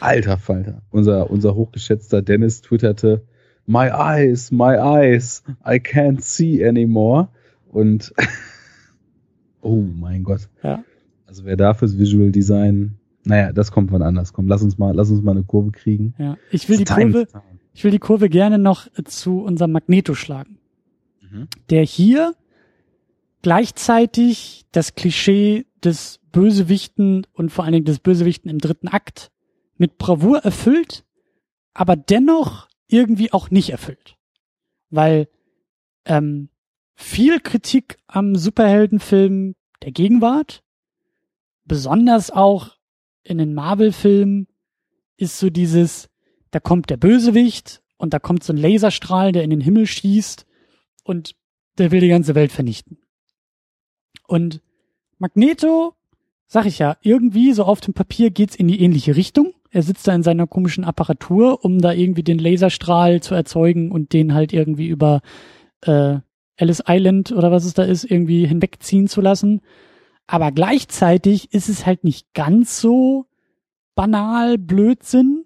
[0.00, 0.82] Alter Falter.
[0.90, 3.22] Unser, unser hochgeschätzter Dennis twitterte,
[3.66, 7.28] My eyes, my eyes, I can't see anymore.
[7.68, 8.14] Und
[9.60, 10.48] oh mein Gott.
[10.62, 10.84] Ja.
[11.26, 14.32] Also wer da fürs Visual Design, naja, das kommt von anders.
[14.32, 16.14] Komm, lass uns mal, lass uns mal eine Kurve kriegen.
[16.16, 16.38] Ja.
[16.52, 17.26] Ich will die Kurve,
[17.76, 20.58] ich will die Kurve gerne noch zu unserem Magneto schlagen.
[21.20, 21.46] Mhm.
[21.68, 22.34] Der hier
[23.42, 29.30] gleichzeitig das Klischee des Bösewichten und vor allen Dingen des Bösewichten im dritten Akt
[29.76, 31.04] mit Bravour erfüllt,
[31.74, 34.16] aber dennoch irgendwie auch nicht erfüllt.
[34.88, 35.28] Weil
[36.06, 36.48] ähm,
[36.94, 40.64] viel Kritik am Superheldenfilm der Gegenwart,
[41.66, 42.78] besonders auch
[43.22, 44.48] in den Marvel-Filmen,
[45.18, 46.08] ist so dieses,
[46.50, 50.46] da kommt der Bösewicht und da kommt so ein Laserstrahl, der in den Himmel schießt
[51.04, 51.34] und
[51.78, 52.98] der will die ganze Welt vernichten.
[54.26, 54.60] Und
[55.18, 55.94] Magneto,
[56.46, 59.54] sag ich ja, irgendwie so auf dem Papier geht's in die ähnliche Richtung.
[59.70, 64.12] Er sitzt da in seiner komischen Apparatur, um da irgendwie den Laserstrahl zu erzeugen und
[64.12, 65.20] den halt irgendwie über
[65.82, 66.18] äh,
[66.58, 69.60] Alice Island oder was es da ist, irgendwie hinwegziehen zu lassen.
[70.26, 73.26] Aber gleichzeitig ist es halt nicht ganz so
[73.94, 75.45] banal Blödsinn,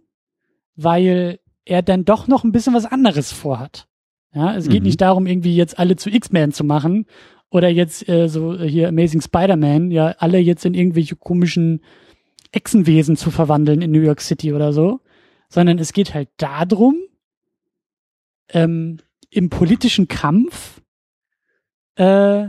[0.82, 3.86] weil er dann doch noch ein bisschen was anderes vorhat.
[4.32, 4.86] Ja, es geht mhm.
[4.86, 7.06] nicht darum, irgendwie jetzt alle zu X-Men zu machen
[7.50, 11.82] oder jetzt äh, so hier Amazing Spider-Man, ja, alle jetzt in irgendwelche komischen
[12.52, 15.00] Echsenwesen zu verwandeln in New York City oder so,
[15.48, 16.96] sondern es geht halt darum,
[18.48, 18.98] ähm,
[19.30, 20.80] im politischen Kampf
[21.96, 22.48] äh,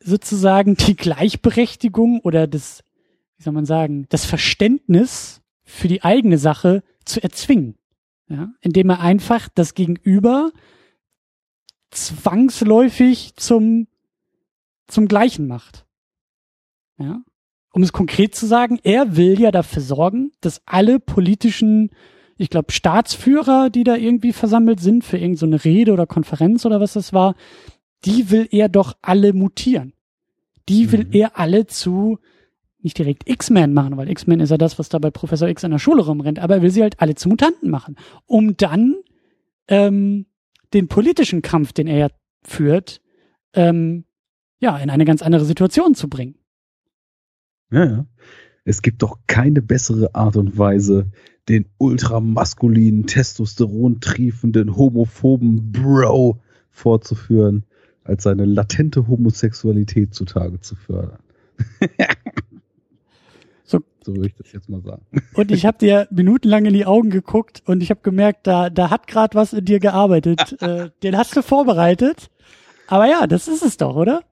[0.00, 2.82] sozusagen die Gleichberechtigung oder das,
[3.36, 5.37] wie soll man sagen, das Verständnis
[5.68, 7.76] für die eigene Sache zu erzwingen.
[8.28, 10.50] Ja, indem er einfach das Gegenüber
[11.90, 13.86] zwangsläufig zum,
[14.86, 15.86] zum Gleichen macht.
[16.98, 17.22] Ja,
[17.72, 21.90] um es konkret zu sagen, er will ja dafür sorgen, dass alle politischen,
[22.36, 26.80] ich glaube, Staatsführer, die da irgendwie versammelt sind für irgendeine so Rede oder Konferenz oder
[26.80, 27.34] was das war,
[28.04, 29.92] die will er doch alle mutieren.
[30.68, 31.12] Die will mhm.
[31.12, 32.18] er alle zu
[32.80, 35.70] nicht direkt X-Men machen, weil X-Men ist ja das, was da bei Professor X in
[35.70, 38.94] der Schule rumrennt, aber er will sie halt alle zu Mutanten machen, um dann
[39.68, 40.26] ähm,
[40.72, 42.10] den politischen Kampf, den er
[42.42, 43.00] führt,
[43.54, 44.04] ähm,
[44.60, 46.36] ja, in eine ganz andere Situation zu bringen.
[47.70, 48.06] Ja, ja.
[48.64, 51.10] Es gibt doch keine bessere Art und Weise,
[51.48, 57.64] den ultramaskulinen, testosterontriefenden, homophoben Bro vorzuführen,
[58.04, 61.20] als seine latente Homosexualität zutage zu fördern.
[63.68, 65.04] So, so würde ich das jetzt mal sagen.
[65.34, 68.88] Und ich habe dir minutenlang in die Augen geguckt und ich habe gemerkt, da, da
[68.88, 70.56] hat gerade was in dir gearbeitet.
[70.62, 72.30] äh, den hast du vorbereitet.
[72.86, 74.22] Aber ja, das ist es doch, oder?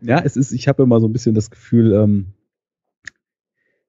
[0.00, 2.34] Ja, es ist, ich habe immer so ein bisschen das Gefühl, ähm,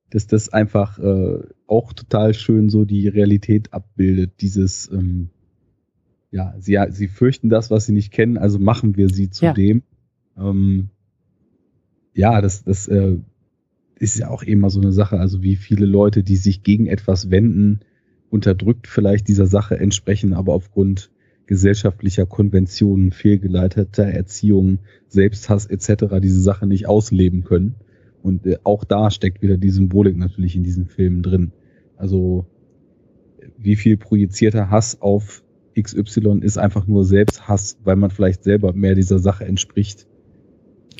[0.10, 4.41] dass das einfach äh, auch total schön so die Realität abbildet.
[4.41, 5.30] Dieses, ähm,
[6.32, 9.53] ja, sie, sie fürchten das, was sie nicht kennen, also machen wir sie zu ja.
[9.53, 9.84] dem.
[10.36, 10.89] Ähm,
[12.16, 13.20] ja, das, das äh,
[13.99, 17.29] ist ja auch immer so eine Sache, also wie viele Leute, die sich gegen etwas
[17.31, 17.79] wenden,
[18.29, 21.11] unterdrückt vielleicht dieser Sache entsprechen, aber aufgrund
[21.47, 26.19] gesellschaftlicher Konventionen, fehlgeleiteter Erziehung, Selbsthass etc.
[26.21, 27.75] diese Sache nicht ausleben können.
[28.23, 31.51] Und äh, auch da steckt wieder die Symbolik natürlich in diesen Filmen drin.
[31.97, 32.47] Also
[33.57, 35.43] wie viel projizierter Hass auf
[35.79, 40.07] XY ist einfach nur Selbsthass, weil man vielleicht selber mehr dieser Sache entspricht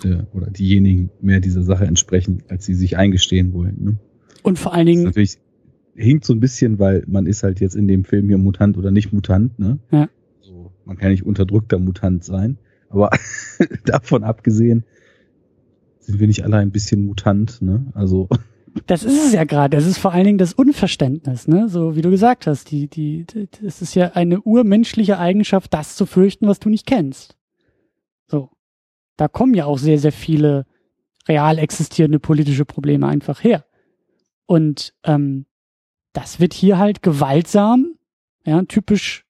[0.04, 3.84] äh, oder diejenigen mehr dieser Sache entsprechen, als sie sich eingestehen wollen.
[3.84, 3.98] Ne?
[4.44, 5.04] Und vor allen Dingen.
[5.04, 5.38] natürlich
[5.96, 8.92] hinkt so ein bisschen, weil man ist halt jetzt in dem Film hier Mutant oder
[8.92, 9.80] nicht Mutant, ne?
[9.92, 10.10] Ja.
[10.42, 12.58] So, man kann nicht unterdrückter Mutant sein.
[12.90, 13.10] Aber
[13.86, 14.84] davon abgesehen
[16.00, 17.86] sind wir nicht alle ein bisschen Mutant, ne?
[17.94, 18.28] Also
[18.88, 19.78] Das ist es ja gerade.
[19.78, 21.70] Es ist vor allen Dingen das Unverständnis, ne?
[21.70, 23.26] So wie du gesagt hast, die, die,
[23.66, 27.38] es ist ja eine urmenschliche Eigenschaft, das zu fürchten, was du nicht kennst.
[28.28, 28.50] So.
[29.18, 30.66] Da kommen ja auch sehr, sehr viele
[31.28, 33.66] real existierende politische Probleme einfach her.
[34.46, 35.46] Und ähm,
[36.14, 37.96] das wird hier halt gewaltsam,
[38.46, 39.26] ja, typisch,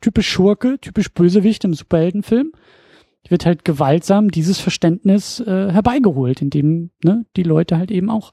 [0.00, 2.52] typisch Schurke, typisch Bösewicht im Superheldenfilm,
[3.28, 8.32] wird halt gewaltsam dieses Verständnis äh, herbeigeholt, indem ne, die Leute halt eben auch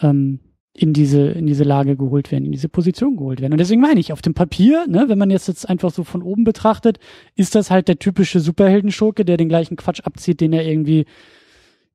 [0.00, 0.40] ähm,
[0.72, 3.52] in diese in diese Lage geholt werden, in diese Position geholt werden.
[3.52, 6.22] Und deswegen meine ich, auf dem Papier, ne, wenn man jetzt jetzt einfach so von
[6.22, 6.98] oben betrachtet,
[7.34, 11.06] ist das halt der typische Superheldenschurke, der den gleichen Quatsch abzieht, den er irgendwie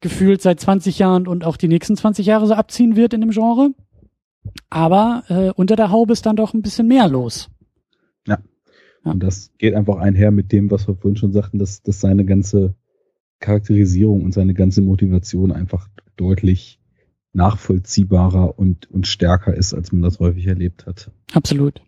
[0.02, 3.32] gefühlt seit 20 Jahren und auch die nächsten 20 Jahre so abziehen wird in dem
[3.32, 3.72] Genre.
[4.70, 7.50] Aber äh, unter der Haube ist dann doch ein bisschen mehr los.
[8.28, 8.40] Ja.
[9.04, 9.12] ja.
[9.12, 12.26] Und das geht einfach einher mit dem, was wir vorhin schon sagten, dass, dass seine
[12.26, 12.76] ganze
[13.40, 16.80] Charakterisierung und seine ganze Motivation einfach deutlich
[17.36, 21.12] nachvollziehbarer und, und stärker ist, als man das häufig erlebt hat.
[21.34, 21.82] Absolut.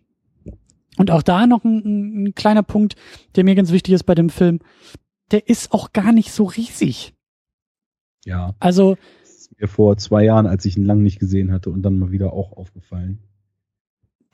[0.96, 2.96] Und auch da noch ein, ein kleiner Punkt,
[3.36, 4.60] der mir ganz wichtig ist bei dem Film.
[5.30, 7.14] Der ist auch gar nicht so riesig.
[8.24, 8.54] Ja.
[8.58, 8.96] Also.
[9.20, 11.98] Das ist mir vor zwei Jahren, als ich ihn lang nicht gesehen hatte und dann
[11.98, 13.20] mal wieder auch aufgefallen.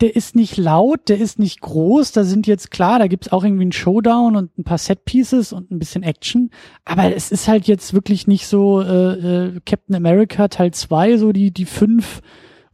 [0.01, 3.45] Der ist nicht laut, der ist nicht groß, da sind jetzt klar, da gibt's auch
[3.45, 6.51] irgendwie einen Showdown und ein paar Set-Pieces und ein bisschen Action,
[6.84, 11.32] aber es ist halt jetzt wirklich nicht so äh, äh, Captain America Teil 2, so
[11.32, 12.22] die, die fünf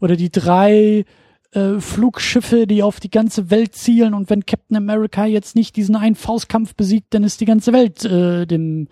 [0.00, 1.04] oder die drei
[1.52, 5.96] äh, Flugschiffe, die auf die ganze Welt zielen und wenn Captain America jetzt nicht diesen
[5.96, 8.86] einen Faustkampf besiegt, dann ist die ganze Welt äh, dem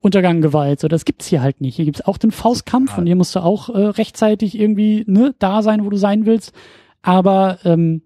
[0.00, 0.80] Untergang geweiht.
[0.80, 1.76] So, das gibt's hier halt nicht.
[1.76, 2.98] Hier gibt's auch den Faustkampf ja.
[2.98, 6.52] und hier musst du auch äh, rechtzeitig irgendwie ne, da sein, wo du sein willst.
[7.02, 8.02] Aber ähm,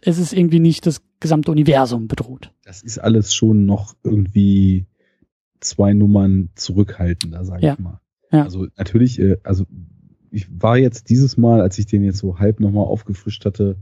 [0.00, 2.52] es ist irgendwie nicht das gesamte Universum bedroht.
[2.64, 4.86] Das ist alles schon noch irgendwie
[5.60, 7.72] zwei Nummern zurückhaltender, sage ja.
[7.74, 8.00] ich mal.
[8.30, 8.44] Ja.
[8.44, 9.64] Also natürlich, äh, also
[10.30, 13.76] ich war jetzt dieses Mal, als ich den jetzt so halb nochmal aufgefrischt hatte,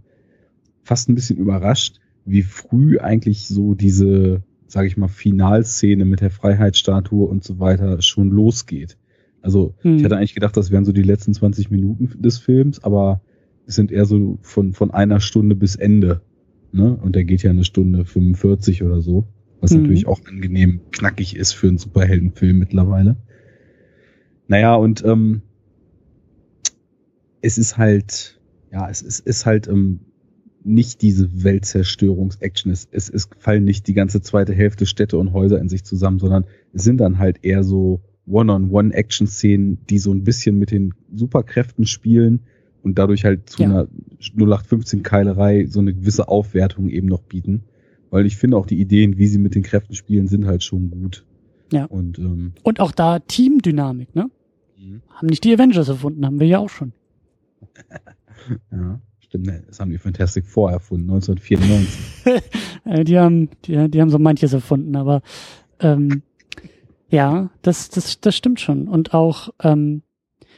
[0.83, 6.31] fast ein bisschen überrascht, wie früh eigentlich so diese, sage ich mal, Finalszene mit der
[6.31, 8.97] Freiheitsstatue und so weiter schon losgeht.
[9.43, 9.97] Also hm.
[9.97, 13.21] ich hatte eigentlich gedacht, das wären so die letzten 20 Minuten des Films, aber
[13.67, 16.21] sind eher so von, von einer Stunde bis Ende.
[16.73, 16.97] Ne?
[16.97, 19.27] Und der geht ja eine Stunde 45 oder so,
[19.61, 19.83] was hm.
[19.83, 23.17] natürlich auch angenehm knackig ist für einen Superheldenfilm mittlerweile.
[24.49, 25.43] Naja, und ähm,
[27.41, 28.41] es ist halt,
[28.73, 30.01] ja, es ist, ist halt ähm,
[30.65, 32.73] nicht diese Weltzerstörungs-Action.
[32.73, 36.19] Es, es, es fallen nicht die ganze zweite Hälfte Städte und Häuser in sich zusammen,
[36.19, 41.87] sondern es sind dann halt eher so One-on-One-Action-Szenen, die so ein bisschen mit den Superkräften
[41.87, 42.41] spielen
[42.85, 43.69] und dadurch halt zu ja.
[43.69, 43.89] einer
[44.21, 47.65] 0815-Keilerei so eine gewisse Aufwertung eben noch bieten.
[48.11, 50.91] Weil ich finde auch die Ideen, wie sie mit den Kräften spielen, sind halt schon
[50.91, 51.25] gut.
[51.73, 51.87] Ja.
[51.87, 54.31] Und, ähm, und auch da Teamdynamik, ne?
[54.79, 55.03] Mhm.
[55.09, 56.93] Haben nicht die Avengers erfunden, haben wir ja auch schon.
[58.71, 59.51] ja, stimmt.
[59.67, 63.05] Das haben die Fantastic Four erfunden, 1994.
[63.05, 65.23] die haben, die, die haben so manches erfunden, aber
[65.81, 66.23] ähm,
[67.09, 68.87] ja, das, das, das stimmt schon.
[68.87, 70.03] Und auch, ähm,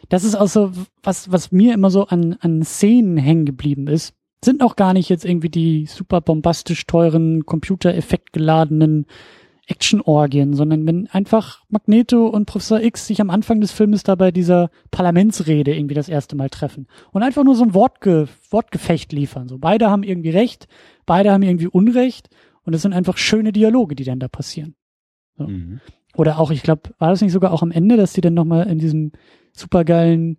[0.09, 4.15] das ist auch so, was, was mir immer so an, an Szenen hängen geblieben ist,
[4.45, 9.07] sind auch gar nicht jetzt irgendwie die super bombastisch teuren, computereffektgeladenen
[9.67, 14.31] Action-Orgien, sondern wenn einfach Magneto und Professor X sich am Anfang des Filmes da bei
[14.31, 19.49] dieser Parlamentsrede irgendwie das erste Mal treffen und einfach nur so ein Wortge Wortgefecht liefern.
[19.49, 20.69] So beide haben irgendwie Recht,
[21.05, 22.31] beide haben irgendwie Unrecht
[22.63, 24.77] und es sind einfach schöne Dialoge, die dann da passieren.
[25.37, 25.49] So.
[25.49, 25.81] Mhm.
[26.15, 28.69] Oder auch, ich glaube, war das nicht sogar auch am Ende, dass die dann nochmal
[28.69, 29.13] in diesem
[29.57, 30.39] supergeilen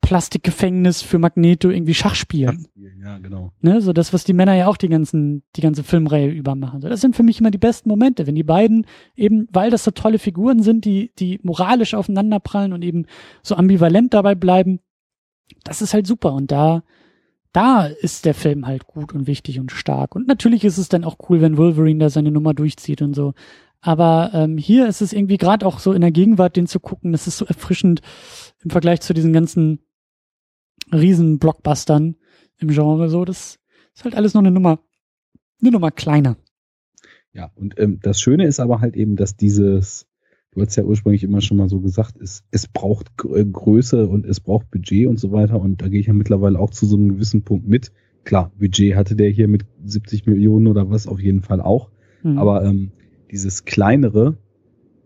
[0.00, 2.66] Plastikgefängnis für Magneto irgendwie Schach spielen.
[3.02, 3.52] Ja, genau.
[3.60, 6.80] Ne, so das, was die Männer ja auch die ganzen, die ganze Filmreihe über machen.
[6.80, 9.84] So, das sind für mich immer die besten Momente, wenn die beiden eben, weil das
[9.84, 13.06] so tolle Figuren sind, die, die moralisch aufeinanderprallen und eben
[13.42, 14.80] so ambivalent dabei bleiben.
[15.64, 16.32] Das ist halt super.
[16.32, 16.82] Und da,
[17.52, 20.14] da ist der Film halt gut und wichtig und stark.
[20.14, 23.34] Und natürlich ist es dann auch cool, wenn Wolverine da seine Nummer durchzieht und so.
[23.80, 27.12] Aber ähm, hier ist es irgendwie gerade auch so in der Gegenwart, den zu gucken,
[27.12, 28.00] das ist so erfrischend
[28.62, 29.80] im Vergleich zu diesen ganzen
[30.92, 32.16] riesen Blockbustern
[32.58, 33.08] im Genre.
[33.08, 33.58] So, das
[33.94, 34.80] ist halt alles noch eine Nummer,
[35.60, 36.36] eine Nummer kleiner.
[37.32, 40.06] Ja, und ähm, das Schöne ist aber halt eben, dass dieses,
[40.52, 44.26] du hast ja ursprünglich immer schon mal so gesagt, es, es braucht äh, Größe und
[44.26, 45.60] es braucht Budget und so weiter.
[45.60, 47.92] Und da gehe ich ja mittlerweile auch zu so einem gewissen Punkt mit.
[48.24, 51.90] Klar, Budget hatte der hier mit 70 Millionen oder was auf jeden Fall auch.
[52.22, 52.38] Mhm.
[52.38, 52.90] Aber ähm,
[53.30, 54.36] dieses kleinere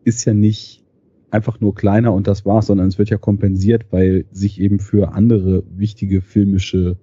[0.05, 0.85] ist ja nicht
[1.31, 5.15] einfach nur kleiner und das war's, sondern es wird ja kompensiert, weil sich eben für
[5.15, 6.99] andere wichtige filmische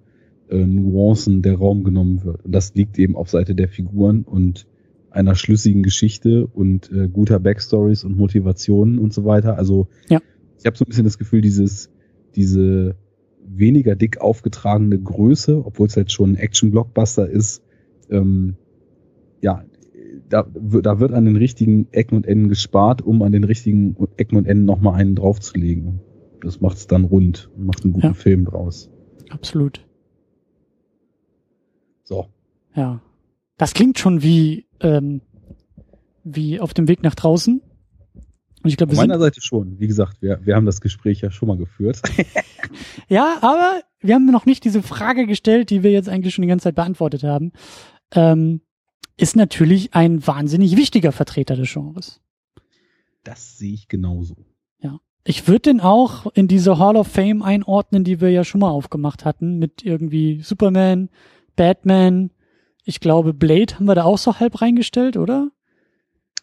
[0.48, 2.44] äh, Nuancen der Raum genommen wird.
[2.44, 4.66] Und das liegt eben auf Seite der Figuren und
[5.10, 9.58] einer schlüssigen Geschichte und äh, guter Backstories und Motivationen und so weiter.
[9.58, 10.20] Also ja.
[10.58, 11.90] ich habe so ein bisschen das Gefühl, dieses
[12.36, 12.94] diese
[13.44, 17.62] weniger dick aufgetragene Größe, obwohl es halt schon ein Action-Blockbuster ist,
[18.10, 18.54] ähm,
[19.40, 19.64] ja,
[20.30, 24.36] da, da wird an den richtigen Ecken und Enden gespart, um an den richtigen Ecken
[24.36, 26.00] und Enden nochmal einen draufzulegen.
[26.40, 28.14] Das macht es dann rund und macht einen guten ja.
[28.14, 28.90] Film draus.
[29.28, 29.84] Absolut.
[32.04, 32.26] So.
[32.74, 33.02] Ja.
[33.58, 35.20] Das klingt schon wie, ähm,
[36.24, 37.60] wie auf dem Weg nach draußen.
[38.62, 39.78] Und ich glaube, Von meiner Seite schon.
[39.80, 42.00] Wie gesagt, wir, wir haben das Gespräch ja schon mal geführt.
[43.08, 46.48] ja, aber wir haben noch nicht diese Frage gestellt, die wir jetzt eigentlich schon die
[46.48, 47.52] ganze Zeit beantwortet haben.
[48.12, 48.60] Ähm,
[49.20, 52.20] ist natürlich ein wahnsinnig wichtiger Vertreter des Genres.
[53.24, 54.36] Das sehe ich genauso.
[54.80, 54.98] Ja.
[55.24, 58.70] Ich würde den auch in diese Hall of Fame einordnen, die wir ja schon mal
[58.70, 61.10] aufgemacht hatten, mit irgendwie Superman,
[61.54, 62.30] Batman.
[62.84, 65.50] Ich glaube, Blade haben wir da auch so halb reingestellt, oder?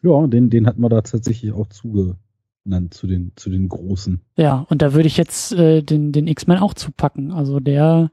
[0.04, 4.22] Ja, den, den hat man da tatsächlich auch zugenannt zu den, zu den großen.
[4.38, 7.32] Ja, und da würde ich jetzt äh, den, den X-Men auch zupacken.
[7.32, 8.12] Also der,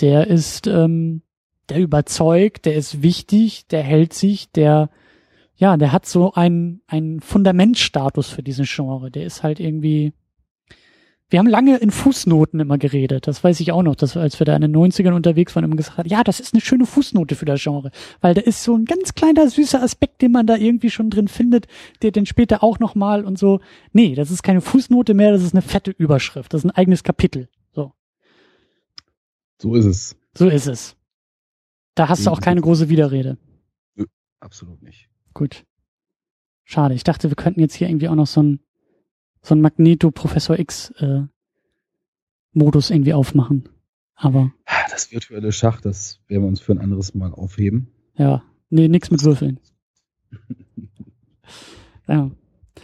[0.00, 1.22] der ist, ähm,
[1.68, 4.90] der überzeugt, der ist wichtig, der hält sich, der,
[5.56, 9.10] ja, der hat so einen, einen Fundamentstatus für diesen Genre.
[9.10, 10.12] Der ist halt irgendwie,
[11.32, 13.26] wir haben lange in Fußnoten immer geredet.
[13.26, 15.76] Das weiß ich auch noch, dass als wir da in den 90ern unterwegs waren, immer
[15.76, 17.90] gesagt haben, ja, das ist eine schöne Fußnote für das Genre.
[18.20, 21.28] Weil da ist so ein ganz kleiner, süßer Aspekt, den man da irgendwie schon drin
[21.28, 21.68] findet,
[22.02, 23.60] der den später auch nochmal und so.
[23.92, 26.52] Nee, das ist keine Fußnote mehr, das ist eine fette Überschrift.
[26.52, 27.48] Das ist ein eigenes Kapitel.
[27.72, 27.92] So.
[29.58, 30.16] So ist es.
[30.36, 30.96] So ist es.
[31.94, 33.38] Da hast du auch keine große Widerrede.
[33.94, 34.06] Nö,
[34.40, 35.08] absolut nicht.
[35.34, 35.64] Gut.
[36.64, 36.94] Schade.
[36.94, 38.60] Ich dachte, wir könnten jetzt hier irgendwie auch noch so ein
[39.42, 41.22] so ein Magneto Professor X äh,
[42.52, 43.68] Modus irgendwie aufmachen.
[44.14, 44.52] Aber
[44.90, 47.88] das virtuelle Schach, das werden wir uns für ein anderes Mal aufheben.
[48.16, 49.58] Ja, nee, nix mit Würfeln.
[52.08, 52.30] ja,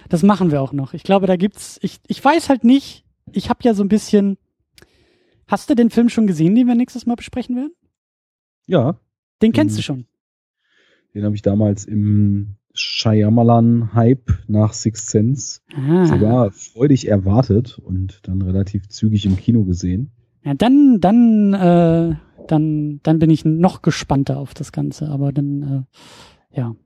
[0.08, 0.94] das machen wir auch noch.
[0.94, 1.78] Ich glaube, da gibt's.
[1.82, 3.04] Ich ich weiß halt nicht.
[3.32, 4.36] Ich habe ja so ein bisschen.
[5.46, 7.72] Hast du den Film schon gesehen, den wir nächstes Mal besprechen werden?
[8.68, 9.00] Ja.
[9.42, 10.04] Den kennst den, du schon.
[11.14, 16.06] Den habe ich damals im Shyamalan-Hype nach Six Sense ah.
[16.06, 20.12] sogar freudig erwartet und dann relativ zügig im Kino gesehen.
[20.44, 22.14] Ja, dann, dann, äh,
[22.46, 25.86] dann, dann bin ich noch gespannter auf das Ganze, aber dann,
[26.52, 26.76] äh, ja.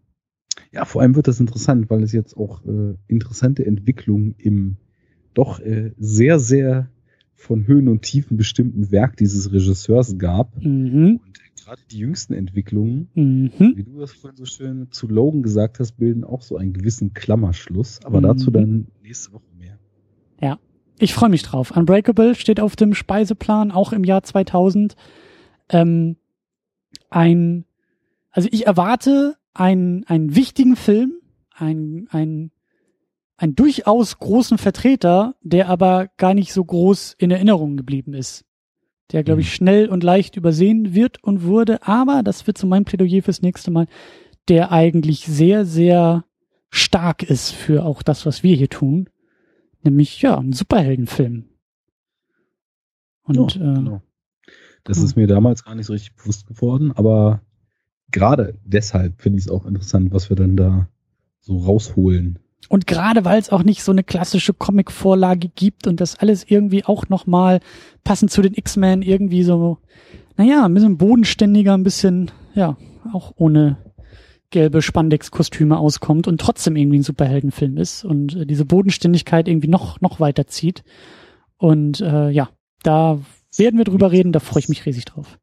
[0.70, 4.76] Ja, vor allem wird das interessant, weil es jetzt auch äh, interessante Entwicklungen im
[5.34, 6.88] doch äh, sehr, sehr
[7.34, 10.62] von Höhen und Tiefen bestimmten Werk dieses Regisseurs gab.
[10.62, 11.20] Mhm.
[11.24, 13.50] Und gerade die jüngsten Entwicklungen, mhm.
[13.58, 17.14] wie du das vorhin so schön zu Logan gesagt hast, bilden auch so einen gewissen
[17.14, 18.00] Klammerschluss.
[18.04, 18.24] Aber mhm.
[18.24, 19.78] dazu dann nächste Woche mehr.
[20.40, 20.58] Ja,
[20.98, 21.70] ich freue mich drauf.
[21.70, 24.94] Unbreakable steht auf dem Speiseplan, auch im Jahr 2000.
[25.68, 26.16] Ähm,
[27.10, 27.64] ein,
[28.30, 31.12] also ich erwarte einen, einen wichtigen Film,
[31.54, 32.50] ein, ein,
[33.36, 38.44] einen durchaus großen Vertreter, der aber gar nicht so groß in Erinnerung geblieben ist
[39.12, 39.54] der, glaube ich, mhm.
[39.54, 43.70] schnell und leicht übersehen wird und wurde, aber, das wird zu meinem Plädoyer fürs nächste
[43.70, 43.86] Mal,
[44.48, 46.24] der eigentlich sehr, sehr
[46.70, 49.08] stark ist für auch das, was wir hier tun.
[49.82, 51.44] Nämlich, ja, ein Superheldenfilm.
[53.24, 54.02] Und, ja, äh, genau.
[54.84, 55.04] Das ja.
[55.04, 57.42] ist mir damals gar nicht so richtig bewusst geworden, aber
[58.10, 60.88] gerade deshalb finde ich es auch interessant, was wir dann da
[61.40, 62.38] so rausholen.
[62.68, 66.84] Und gerade weil es auch nicht so eine klassische Comic-Vorlage gibt und das alles irgendwie
[66.84, 67.60] auch nochmal
[68.04, 69.78] passend zu den X-Men irgendwie so,
[70.36, 72.76] naja, ein bisschen bodenständiger, ein bisschen, ja,
[73.12, 73.76] auch ohne
[74.50, 80.00] gelbe Spandex-Kostüme auskommt und trotzdem irgendwie ein Superheldenfilm ist und äh, diese Bodenständigkeit irgendwie noch,
[80.00, 80.84] noch weiter zieht.
[81.56, 82.50] Und äh, ja,
[82.82, 83.20] da
[83.56, 85.38] werden wir drüber reden, da freue ich mich riesig drauf.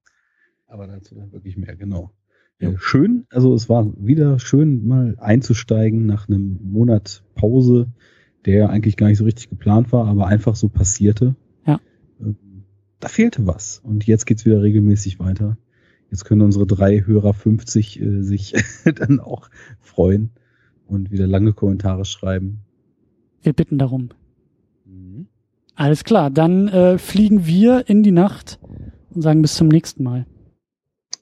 [0.67, 2.11] Aber dazu dann wirklich mehr, genau.
[2.60, 2.73] Ja.
[2.77, 7.88] Schön, also es war wieder schön, mal einzusteigen nach einem Monat Pause,
[8.45, 11.36] der eigentlich gar nicht so richtig geplant war, aber einfach so passierte.
[11.65, 11.80] Ja.
[12.19, 12.36] Ähm,
[12.99, 13.80] da fehlte was.
[13.80, 15.57] Und jetzt geht's wieder regelmäßig weiter.
[16.11, 18.53] Jetzt können unsere drei Hörer 50 äh, sich
[18.95, 19.49] dann auch
[19.80, 20.31] freuen
[20.86, 22.60] und wieder lange Kommentare schreiben.
[23.41, 24.10] Wir bitten darum.
[24.86, 25.27] Mhm.
[25.76, 28.60] Alles klar, dann äh, fliegen wir in die Nacht
[29.11, 30.26] und sagen bis zum nächsten Mal.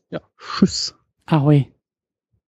[0.10, 0.96] Ja, tschüss.
[1.28, 1.72] 阿辉